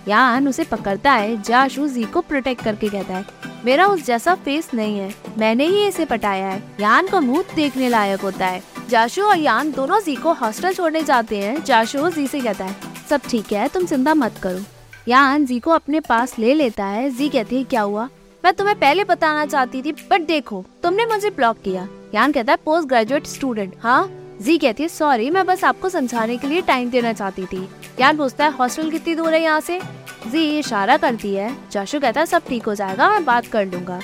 यान 0.08 0.48
उसे 0.48 0.64
पकड़ता 0.64 1.12
है, 1.12 1.40
जाशु 1.42 1.88
जी 1.88 2.04
को 2.04 2.20
प्रोटेक्ट 2.20 2.64
करके 2.64 2.88
कहता 2.88 3.14
है, 3.14 3.24
मेरा 3.64 3.86
उस 3.86 4.04
जैसा 4.06 4.34
फेस 4.34 4.68
नहीं 4.74 4.98
है, 4.98 5.12
मैंने 5.38 5.66
ही 5.66 5.86
इसे 5.86 6.04
पटाया 6.04 6.48
है, 6.48 6.62
यान 6.80 7.08
का 7.08 7.20
मुँह 7.20 7.44
देखने 7.56 7.88
लायक 7.88 8.20
होता 8.20 8.46
है। 8.46 8.62
जाशु 8.88 9.22
और 9.22 9.38
यान 9.38 9.70
दोनों 9.72 10.00
जी 10.00 10.16
को 10.16 10.32
हॉस्टल 10.32 10.72
छोड़ने 10.72 11.02
जाते 11.02 11.38
हैं, 11.38 11.62
जाशु 11.64 12.10
जी 12.10 12.26
से 12.26 12.40
कहता 12.40 12.64
है, 12.64 12.76
सब 13.10 13.20
ठीक 13.20 13.52
है, 13.52 13.68
तुम 13.68 13.86
चिंता 13.86 14.14
मत 14.14 14.38
करो। 14.42 14.60
यान 15.08 15.46
जी 15.46 15.58
को 15.60 15.70
अपने 15.70 16.00
पास 16.00 16.38
ले 16.38 16.54
लेता 16.54 16.84
है, 16.84 17.08
जी 17.10 17.28
कहती 17.28 17.56
है, 17.56 17.64
क्या 17.64 17.82
हुआ? 17.82 18.08
मैं 18.44 18.52
तुम्हें 18.54 18.78
पहले 18.78 19.04
बताना 19.04 19.46
चाहती 19.46 19.82
थी 19.82 19.92
बट 19.92 20.26
देखो, 20.26 20.64
तुमने 20.82 21.06
मुझे 21.06 21.30
ब्लॉक 21.30 21.62
किया। 21.64 21.86
यान 22.14 22.32
कहता 22.32 22.52
है 22.52 22.58
पोस्ट 22.64 22.88
ग्रेजुएट 22.88 23.26
स्टूडेंट 23.26 23.74
हाँ? 23.82 24.10
जी, 24.40 24.56
कहती 24.58 24.82
है 24.82 24.88
सॉरी 24.88 25.28
मैं 25.30 25.44
बस 25.46 25.62
आपको 25.64 25.88
समझाने 25.88 26.36
के 26.36 26.46
लिए 26.46 26.62
टाइम 26.62 26.90
देना 26.90 27.12
चाहती 27.12 27.44
थी। 27.44 27.68
यान 28.00 28.16
पूछता 28.16 28.44
है 28.44 28.52
हॉस्टल 28.52 28.90
कितनी 28.90 29.14
दूर 29.14 29.34
है 29.34 29.42
यहाँ 29.42 29.60
से? 29.60 29.80
जी, 30.26 30.58
इशारा 30.58 30.96
करती 30.96 31.34
है। 31.34 31.56
जाशु 31.72 32.00
कहता 32.00 32.20
है, 32.20 32.26
सब 32.26 32.42
ठीक 32.48 32.66
हो 32.66 32.74
जाएगा, 32.74 33.10
मैं 33.10 33.24
बात 33.24 33.46
कर 33.46 33.66
लूँगा। 33.66 34.00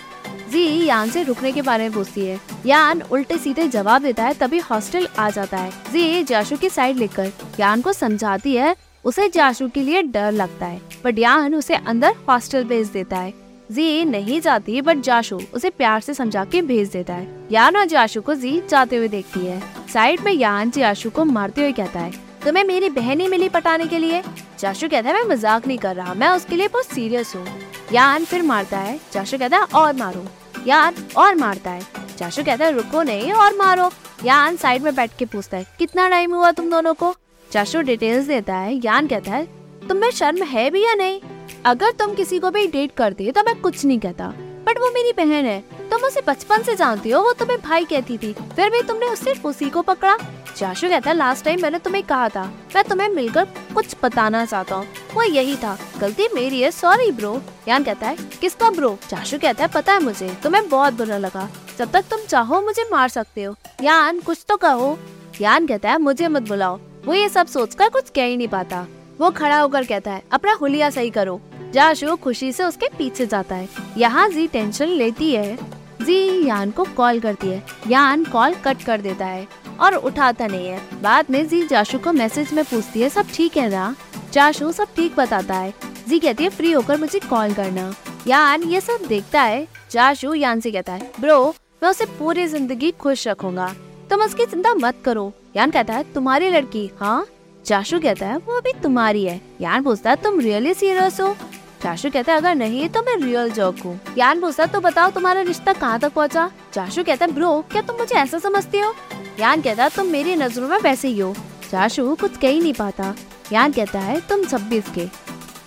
जी, 0.50 0.84
यान 0.86 1.10
से 1.10 1.22
रुकने 1.22 1.52
के 1.52 1.62
बारे 1.62 1.84
में 1.84 1.92
पूछती 1.92 2.26
है। 2.26 2.38
यान 2.66 3.02
उल्टे 3.02 3.38
सीधे 3.38 3.66
जवाब 3.68 4.02
देता 4.02 4.24
है, 4.24 4.34
तभी 4.34 4.58
हॉस्टल 4.60 5.08
आ 5.18 5.28
जाता 5.30 5.56
है। 5.56 5.70
जी, 5.92 6.22
जाशु 6.24 6.56
की 6.56 6.68
साइड 6.68 6.96
लेकर। 6.96 7.32
यान 7.60 7.80
को 7.80 7.92
समझाती 7.92 8.54
है, 8.54 8.74
उसे 9.04 9.28
जाशु 9.28 9.68
के 9.68 9.82
लिए 9.82 10.02
डर 10.02 10.32
लगता 10.32 10.66
है 10.66 10.80
बट 11.04 11.18
यान 11.18 11.54
उसे 11.54 11.74
अंदर 11.74 12.14
हॉस्टल 12.28 12.64
भेज 12.64 12.88
देता 12.88 13.16
है। 13.16 13.32
जी 13.70 14.04
नहीं 14.04 14.40
जाती 14.40 14.80
बट 14.80 15.00
जाशु 15.00 15.40
उसे 15.54 15.70
प्यार 15.70 16.00
से 16.00 16.14
समझा 16.14 16.44
के 16.44 16.62
भेज 16.62 16.88
देता 16.88 17.14
है। 17.14 17.46
यान 17.52 17.76
और 17.76 17.84
जाशु 17.86 18.20
को 18.20 18.34
जी 18.34 18.60
जाते 18.70 18.96
हुए 18.96 19.08
देखती 19.08 19.40
है। 19.40 19.60
साइड 19.92 20.20
में 20.20 20.32
यान 20.32 20.70
जाशु 20.70 21.10
को 21.10 21.24
मारते 21.24 21.60
हुए 21.60 21.72
कहता 21.72 22.00
है, 22.00 22.12
तुम्हें 22.44 22.64
मेरी 22.64 22.90
बहन 22.90 23.20
ही 23.20 23.28
मिली 23.28 23.48
पटाने 23.48 23.86
के 23.86 23.98
लिए? 23.98 24.22
जाशु 24.60 24.88
कहता 24.88 25.08
है, 25.08 25.14
मैं 25.14 25.24
मज़ाक 25.26 25.66
नहीं 25.66 25.78
कर 25.78 25.96
रहा, 25.96 26.14
मैं 26.14 26.28
उसके 26.28 26.56
लिए 26.56 26.68
बहुत 26.68 26.86
सीरियस 26.86 27.34
हूँ। 27.36 27.46
यान 27.92 28.24
फिर 28.24 28.42
मारता 28.42 28.78
है, 28.78 28.98
जाशु 29.12 29.38
कहता 29.38 29.56
है, 29.56 29.62
और 29.64 29.94
मारो। 29.94 30.24
यान 30.66 30.94
और 31.16 31.34
मारता 31.34 31.70
है, 31.70 31.82
जाशु 32.18 32.44
कहता 32.44 32.64
है, 32.64 32.72
रुको 32.72 33.02
नहीं, 33.02 33.32
और 33.32 33.56
मारो। 33.56 33.90
यान 34.24 34.56
साइड 34.56 34.82
में 34.82 34.94
बैठ 34.94 35.16
के 35.18 35.24
पूछता 35.24 35.56
है, 35.56 35.66
कितना 35.78 36.08
टाइम 36.08 36.34
हुआ 36.34 36.50
तुम 36.52 36.70
दोनों 36.70 36.94
को? 36.94 37.14
जाशु 37.44 37.80
डिटेल्स 37.82 38.26
देता 38.26 38.56
है, 38.56 38.74
यान 38.76 39.06
कहता 39.06 39.32
है, 39.32 39.44
तुम्हें 39.88 40.10
शर्म 40.10 40.42
है 40.44 40.70
भी 40.70 40.84
या 40.84 40.94
नहीं? 40.94 41.20
अगर 41.66 41.90
तुम 41.90 42.14
किसी 42.14 42.38
को 42.38 42.50
भी 42.50 42.66
डेट 42.66 42.92
करते 42.92 43.30
तो 43.32 43.42
मैं 43.42 43.60
कुछ 43.60 43.84
नहीं 43.84 43.98
कहता। 43.98 44.32
बट 44.66 44.78
वो 44.78 44.90
मेरी 44.90 45.12
बहन 45.12 45.44
है। 45.44 45.60
तुम 45.90 46.02
उसे 46.02 46.20
बचपन 46.20 46.62
से 46.62 46.74
जानती 46.76 47.10
हो, 47.10 47.20
वो 47.22 47.32
तुम्हें 47.32 47.58
भाई 47.60 47.84
कहती 47.84 48.18
थी। 48.18 48.32
फिर 48.32 48.70
भी 48.70 48.82
तुमने 48.82 49.06
उससे 49.06 49.32
उसी 49.44 49.70
को 49.70 49.82
पकड़ा। 49.82 50.16
जाशु 50.58 50.88
कहता 50.88 51.10
है 51.10 51.16
लास्ट 51.16 51.44
टाइम 51.44 51.62
मैंने 51.62 51.78
तुम्हें 51.78 52.02
कहा 52.04 52.28
था, 52.28 52.44
मैं 52.76 52.84
तुम्हें 52.84 53.08
मिलकर 53.08 53.44
कुछ 53.74 53.94
बताना 54.02 54.44
चाहता 54.44 54.74
हूँ। 54.74 54.86
वो 55.14 55.22
यही 55.22 55.56
था, 55.56 55.76
गलती 56.00 56.28
मेरी 56.34 56.60
है 56.60 56.70
सॉरी 56.70 57.10
ब्रो 57.12 57.40
यान 57.68 57.84
कहता 57.84 58.06
है, 58.06 58.16
किसका 58.40 58.70
ब्रो 58.70 58.96
जाशु 59.10 59.38
कहता 59.38 59.64
है, 59.64 59.70
पता 59.74 59.92
है 59.92 60.02
मुझे, 60.02 60.36
तुम्हें 60.42 60.68
बहुत 60.68 60.92
बुरा 60.92 61.18
लगा। 61.18 61.48
जब 61.78 61.90
तक 61.90 62.04
तुम 62.10 62.20
चाहो 62.20 62.60
मुझे 62.60 62.88
मार 62.92 63.08
सकते 63.08 63.42
हो। 63.42 63.54
यान, 63.82 64.20
कुछ 64.20 64.44
तो 64.48 64.56
कहो। 64.56 64.98
यान 65.40 65.66
कहता 65.66 65.90
है, 65.90 65.98
मुझे 65.98 66.28
मत 66.28 66.48
बुलाओ। 66.48 66.78
वो 67.04 67.14
ये 67.14 67.28
सब 67.28 67.46
सोचकर 67.46 67.88
कुछ 67.88 68.10
कह 68.10 68.24
ही 68.24 68.36
नहीं 68.36 68.48
पाता। 68.48 68.86
वो 69.20 69.30
खड़ा 69.30 69.58
होकर 69.60 69.84
कहता 69.84 70.10
है, 70.10 70.22
अपना 70.32 70.52
हुलिया 70.52 70.88
सही 70.90 71.10
करो। 71.10 71.40
जाशु 71.72 72.14
खुशी 72.16 72.50
से 72.52 72.64
उसके 72.64 72.88
पीछे 72.88 73.26
जाता 73.26 73.54
है। 73.54 73.68
यहाँ 73.98 74.28
जी 74.28 74.46
टेंशन 74.46 74.88
लेती 74.88 75.30
है। 75.32 75.56
जी 76.02 76.46
यान 76.46 76.70
को 76.70 76.84
कॉल 76.96 77.18
करती 77.20 77.48
है। 77.48 77.62
यान 77.88 78.24
कॉल 78.24 78.54
कट 78.64 78.82
कर 78.82 79.00
देता 79.00 79.26
है 79.26 79.46
और 79.80 79.94
उठाता 79.94 80.46
नहीं 80.46 80.68
है। 80.68 80.80
बाद 81.02 81.26
में 81.30 81.46
जी 81.48 81.66
जाशु 81.66 81.98
को 81.98 82.12
मैसेज 82.12 82.52
में 82.52 82.64
पूछती 82.64 83.00
है, 83.00 83.08
सब 83.08 83.26
ठीक 83.34 83.56
है 83.56 83.68
ना? 83.70 83.94
जाशु 84.32 84.70
सब 84.72 84.94
ठीक 84.96 85.16
बताता 85.16 85.54
है। 85.54 85.72
जी 86.08 86.18
कहती 86.18 86.44
है, 86.44 86.50
फ्री 86.50 86.72
होकर 86.72 86.98
मुझे 86.98 87.18
कॉल 87.20 87.52
करना। 87.54 87.92
यान 88.26 88.62
ये 88.62 88.80
सब 88.80 89.04
देखता 89.08 89.42
है। 89.42 89.66
जाशु 89.90 90.32
यान 90.34 90.60
से 90.60 90.70
कहता 90.70 90.92
है, 90.92 91.10
ब्रो, 91.20 91.54
मैं 91.82 91.90
उसे 91.90 92.04
पूरी 92.18 92.46
ज़िंदगी 92.46 92.90
खुश 92.90 93.26
रखूँगा। 93.28 93.72
तुम 94.10 94.22
उसकी 94.22 94.46
चिंता 94.46 94.74
मत 94.74 95.02
करो। 95.04 95.32
यान 95.56 95.70
कहता 95.70 95.94
है, 95.94 96.12
तुम्हारी 96.14 96.48
लड़की 96.50 96.90
हाँ? 97.00 97.26
जाशु 97.66 98.00
कहता 98.00 98.26
है, 98.26 98.36
वो 98.36 98.58
अभी 98.58 98.72
तुम्हारी 98.82 99.24
है। 99.24 99.40
यान 99.60 99.82
पूछता 99.82 100.10
है, 100.10 100.16
तुम 100.16 100.40
रियली 100.40 100.74
सीरियस 100.74 101.20
हो? 101.20 101.36
जाशु 101.82 102.10
कहता 102.10 102.32
है, 102.32 102.38
अगर 102.38 102.54
नहीं 102.54 102.88
तो 102.88 103.02
मैं 103.02 103.16
रियल 103.16 103.50
जोक 103.50 103.78
हूँ। 103.78 104.00
यान 104.18 104.40
पूछता 104.40 104.66
तो 104.66 104.80
बताओ, 104.80 105.10
तुम्हारा 105.10 105.40
रिश्ता 105.40 105.72
कहाँ 105.72 106.00
तक 106.00 106.12
पहुँचा? 106.12 106.50
जाशु 106.74 107.04
कहता 107.04 107.26
है, 107.26 107.32
ब्रो, 107.32 107.64
क्या 107.72 107.82
तुम 107.82 107.96
मुझे 107.96 108.14
ऐसा 108.14 108.38
समझते 108.38 108.80
हो? 108.80 108.94
यान 109.40 109.62
कहता 109.62 109.84
है, 109.84 109.90
तुम 109.90 110.06
मेरी 110.06 110.36
नज़रों 110.36 110.68
में 110.68 110.78
वैसे 110.78 111.08
ही 111.08 111.18
हो। 111.18 111.34
जाशु 111.70 112.16
कुछ 112.20 112.36
कह 112.36 112.48
ही 112.48 112.60
नहीं 112.60 112.74
पाता। 112.74 113.14
यान 113.52 113.72
कहता 113.72 113.98
है, 113.98 114.20
तुम 114.20 114.44
छब्बीस 114.44 114.84
के। 114.94 115.08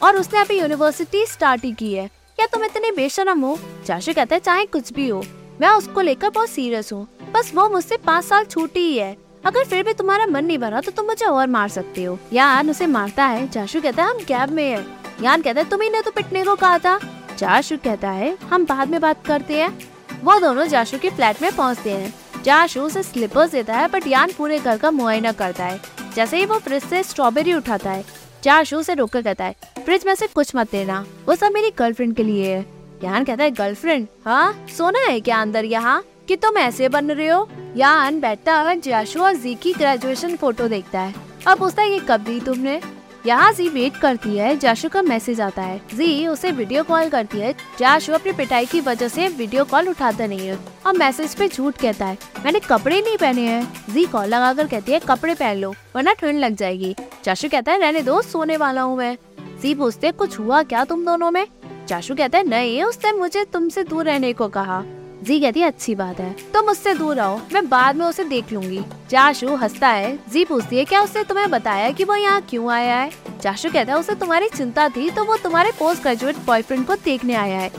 और 0.01 0.17
उसने 0.17 0.39
अभी 0.39 0.59
यूनिवर्सिटी 0.59 1.25
स्टार्ट 1.25 1.63
ही 1.63 1.71
की 1.71 1.93
है। 1.93 2.07
क्या 2.07 2.45
तुम 2.45 2.63
इतने 2.63 2.91
बेशरम 2.91 3.41
हो? 3.41 3.59
जाशु 3.85 4.13
कहता 4.13 4.35
है, 4.35 4.39
चाहे 4.39 4.65
कुछ 4.65 4.93
भी 4.93 5.09
हो, 5.09 5.25
मैं 5.61 5.69
उसको 5.69 6.01
लेकर 6.01 6.29
बहुत 6.29 6.49
सीरियस 6.49 6.93
हूँ। 6.93 7.07
बस 7.31 7.51
वो 7.55 7.69
मुझसे 7.69 7.97
पाँच 7.97 8.25
साल 8.25 8.43
छोटी 8.43 8.79
ही 8.79 8.97
है। 8.97 9.22
अगर 9.45 9.63
फिर 9.63 9.83
भी 9.83 9.93
तुम्हारा 9.93 10.25
मन 10.25 10.45
नहीं 10.45 10.57
भरा 10.57 10.81
तो 10.81 10.91
तुम 10.91 11.05
मुझे 11.05 11.25
और 11.25 11.47
मार 11.47 11.69
सकते 11.69 12.03
हो। 12.03 12.17
यान 12.33 12.69
उसे 12.69 12.87
मारता 12.87 13.25
है। 13.25 13.47
जाशु 13.49 13.81
कहता 13.81 14.03
है, 14.03 14.09
हम 14.09 14.19
कैब 14.19 14.49
में 14.49 14.63
है। 14.63 14.85
यान 15.21 15.41
कहता 15.41 15.61
है, 15.61 15.69
तुम्ही 15.69 16.01
तो 16.01 16.11
पिटने 16.11 16.43
को 16.43 16.55
कहा 16.55 16.77
था। 16.79 16.99
जाशु 17.37 17.77
कहता 17.77 18.09
है, 18.11 18.37
हम 18.43 18.65
बाद 18.65 18.89
में 18.89 18.99
बात 19.01 19.25
करते 19.25 19.61
हैं। 19.61 19.77
वो 20.23 20.39
दोनों 20.39 20.65
जाशु 20.67 20.97
के 20.97 21.09
फ्लैट 21.09 21.41
में 21.41 21.51
पहुँचते 21.51 21.91
हैं। 21.91 22.13
जाशु 22.43 22.81
उसे 22.81 23.03
स्लीपर्स 23.03 23.51
देता 23.51 23.77
है 23.77 23.87
बट 23.87 24.07
यान 24.07 24.31
पूरे 24.37 24.59
घर 24.59 24.77
का 24.77 24.91
मुआयना 24.91 25.31
करता 25.31 25.65
है। 25.65 25.79
जैसे 26.15 26.37
ही 26.37 26.45
वो 26.45 26.57
फ्रिज 26.59 26.83
से 26.83 27.03
स्ट्रॉबेरी 27.03 27.53
उठाता 27.53 27.91
है, 27.91 28.03
जाशु 28.43 28.77
उसे 28.77 28.93
रोक 28.93 29.09
कर 29.09 29.21
कहता 29.21 29.45
है 29.45 29.55
फ्रिज 29.77 30.05
में 30.05 30.13
से 30.15 30.27
कुछ 30.27 30.55
मत 30.55 30.71
देना। 30.71 31.05
वो 31.27 31.35
सब 31.35 31.51
मेरी 31.53 31.71
गर्लफ्रेंड 31.77 32.15
के 32.15 32.23
लिए 32.23 32.53
है। 32.55 32.65
यान 33.03 33.23
कहता 33.23 33.43
है 33.43 33.51
गर्लफ्रेंड 33.51 34.07
हाँ? 34.25 34.65
सोना 34.77 34.99
है 35.07 35.19
क्या 35.19 35.41
अंदर 35.41 35.65
यहाँ? 35.65 36.03
कि 36.27 36.35
तुम 36.35 36.57
ऐसे 36.57 36.89
बन 36.89 37.11
रहे 37.11 37.27
हो? 37.27 37.47
यान 37.75 38.19
बैठता 38.19 38.55
है 38.55 38.79
जाशु 38.81 39.19
और 39.19 39.35
जी 39.35 39.55
की 39.55 39.73
ग्रेजुएशन 39.73 40.35
फ़ोटो 40.35 40.67
देखता 40.67 40.99
है। 40.99 41.15
अब 41.47 41.59
पूछता 41.59 41.81
है 41.81 41.91
ये 41.91 41.99
कब 41.99 42.19
दी 42.19 42.39
तुमने? 42.39 42.81
यहाँ 43.25 43.53
जी 43.53 43.69
वेट 43.69 43.97
करती 43.97 44.37
है 44.37 44.57
जाशु 44.57 44.89
का 44.89 45.01
मैसेज 45.01 45.41
आता 45.41 45.61
है। 45.61 45.81
जी, 45.93 46.27
उसे 46.27 46.51
वीडियो 46.51 46.83
कॉल 46.83 47.09
करती 47.09 47.39
है। 47.39 47.53
जाशु 47.79 48.13
अपनी 48.13 48.31
पिटाई 48.31 48.65
की 48.65 48.81
वजह 48.81 49.07
से 49.07 49.27
वीडियो 49.27 49.65
कॉल 49.65 49.89
उठाता 49.89 50.25
नहीं 50.25 50.47
है। 50.47 50.59
और 50.85 50.97
मैसेज 50.97 51.35
पे 51.35 51.47
झूठ 51.47 51.77
कहता 51.77 52.05
है। 52.05 52.17
मैंने 52.45 52.59
कपड़े 52.59 53.01
नहीं 53.01 53.17
पहने 53.17 53.41
हैं। 53.41 53.93
जी 53.93 54.05
कॉल 54.05 54.27
लगा 54.27 54.53
कर 54.53 54.67
कहती 54.67 54.91
है, 54.91 54.99
कपड़े 54.99 55.33
पहन 55.33 55.57
लो, 55.57 55.75
वरना 55.95 56.13
ठंड 56.13 56.39
लग 56.39 56.55
जाएगी। 56.55 56.95
जाशु 57.23 57.49
कहता 57.49 57.71
है, 57.71 57.79
रहने 57.79 58.01
दो, 58.01 58.21
सोने 58.21 58.57
वाला 58.57 58.81
हूँ 58.81 58.97
मैं। 58.97 59.17
जी 59.61 59.75
पूछते 59.75 60.11
कुछ 60.11 60.39
हुआ 60.39 60.63
क्या 60.63 60.83
तुम 60.85 61.05
दोनों 61.05 61.31
में? 61.31 61.47
चाशु 61.89 62.15
कहता 62.15 62.37
है, 62.37 62.47
नहीं 62.47 62.83
उसने 62.83 63.11
मुझे 63.11 63.45
तुमसे 63.45 63.83
दूर 63.83 64.05
रहने 64.05 64.33
को 64.33 64.47
कहा। 64.47 64.83
जी 65.23 65.39
कहती 65.39 65.61
अच्छी 65.61 65.93
बात 65.95 66.19
है। 66.19 66.31
तुम 66.33 66.51
तो 66.53 66.63
मुझसे 66.63 66.93
दूर 66.93 67.15
रहो 67.15 67.39
मैं 67.53 67.67
बाद 67.69 67.95
में 67.95 68.05
उसे 68.05 68.23
देख 68.23 68.51
लूँगी। 68.51 68.79
जाशु 69.09 69.55
हंसता 69.55 69.87
है। 69.87 70.17
जी 70.29 70.43
पूछती 70.45 70.77
है, 70.77 70.85
क्या 70.85 71.01
उसने 71.01 71.23
तुम्हें 71.23 71.49
बताया 71.51 71.91
कि 71.91 72.03
वो 72.03 72.15
यहाँ 72.15 72.41
क्यों 72.41 72.71
आया 72.71 72.95
है? 72.95 73.11
जाशु 73.41 73.69
कहता 73.69 73.93
है, 73.93 73.99
उसे 73.99 74.15
तुम्हारी 74.15 74.49
चिंता 74.49 74.89
थी 74.89 75.09
तो 75.09 75.23
वो 75.25 75.37
तुम्हारे 75.37 75.71
पोस्ट 75.71 76.01
ग्रेजुएट 76.01 76.37
बॉयफ्रेंड 76.45 76.85
को 76.87 76.95
देखने 76.95 77.35
आया 77.35 77.59
है। 77.59 77.71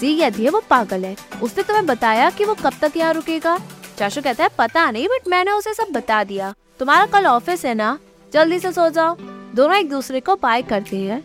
जी 0.00 0.16
कहती 0.16 0.44
है, 0.44 0.50
वो 0.50 0.62
पागल 0.70 1.04
है। 1.04 1.14
उसने 1.42 1.62
तुम्हें 1.62 1.86
बताया 1.86 2.28
कि 2.30 2.44
वो 2.44 2.54
कब 2.54 2.72
तक 2.82 2.96
यहाँ 2.96 3.12
रुकेगा? 3.12 3.58
चाशु 3.98 4.22
कहता 4.22 4.44
है, 4.44 4.50
पता 4.58 4.90
नहीं 4.90 5.08
बट 5.08 5.28
मैंने 5.28 5.50
उसे 5.50 5.74
सब 5.74 5.92
बता 5.92 6.22
दिया। 6.24 6.54
तुम्हारा 6.78 7.06
कल 7.06 7.26
ऑफ़िस 7.26 7.64
है 7.64 7.74
ना? 7.74 7.98
जल्दी 8.32 8.58
से 8.58 8.72
सो 8.72 8.88
जाओ। 8.90 9.16
दोनों 9.54 9.76
एक 9.76 9.90
दूसरे 9.90 10.20
को 10.20 10.34
पाए 10.36 10.62
करते 10.62 10.96
हैं। 10.96 11.22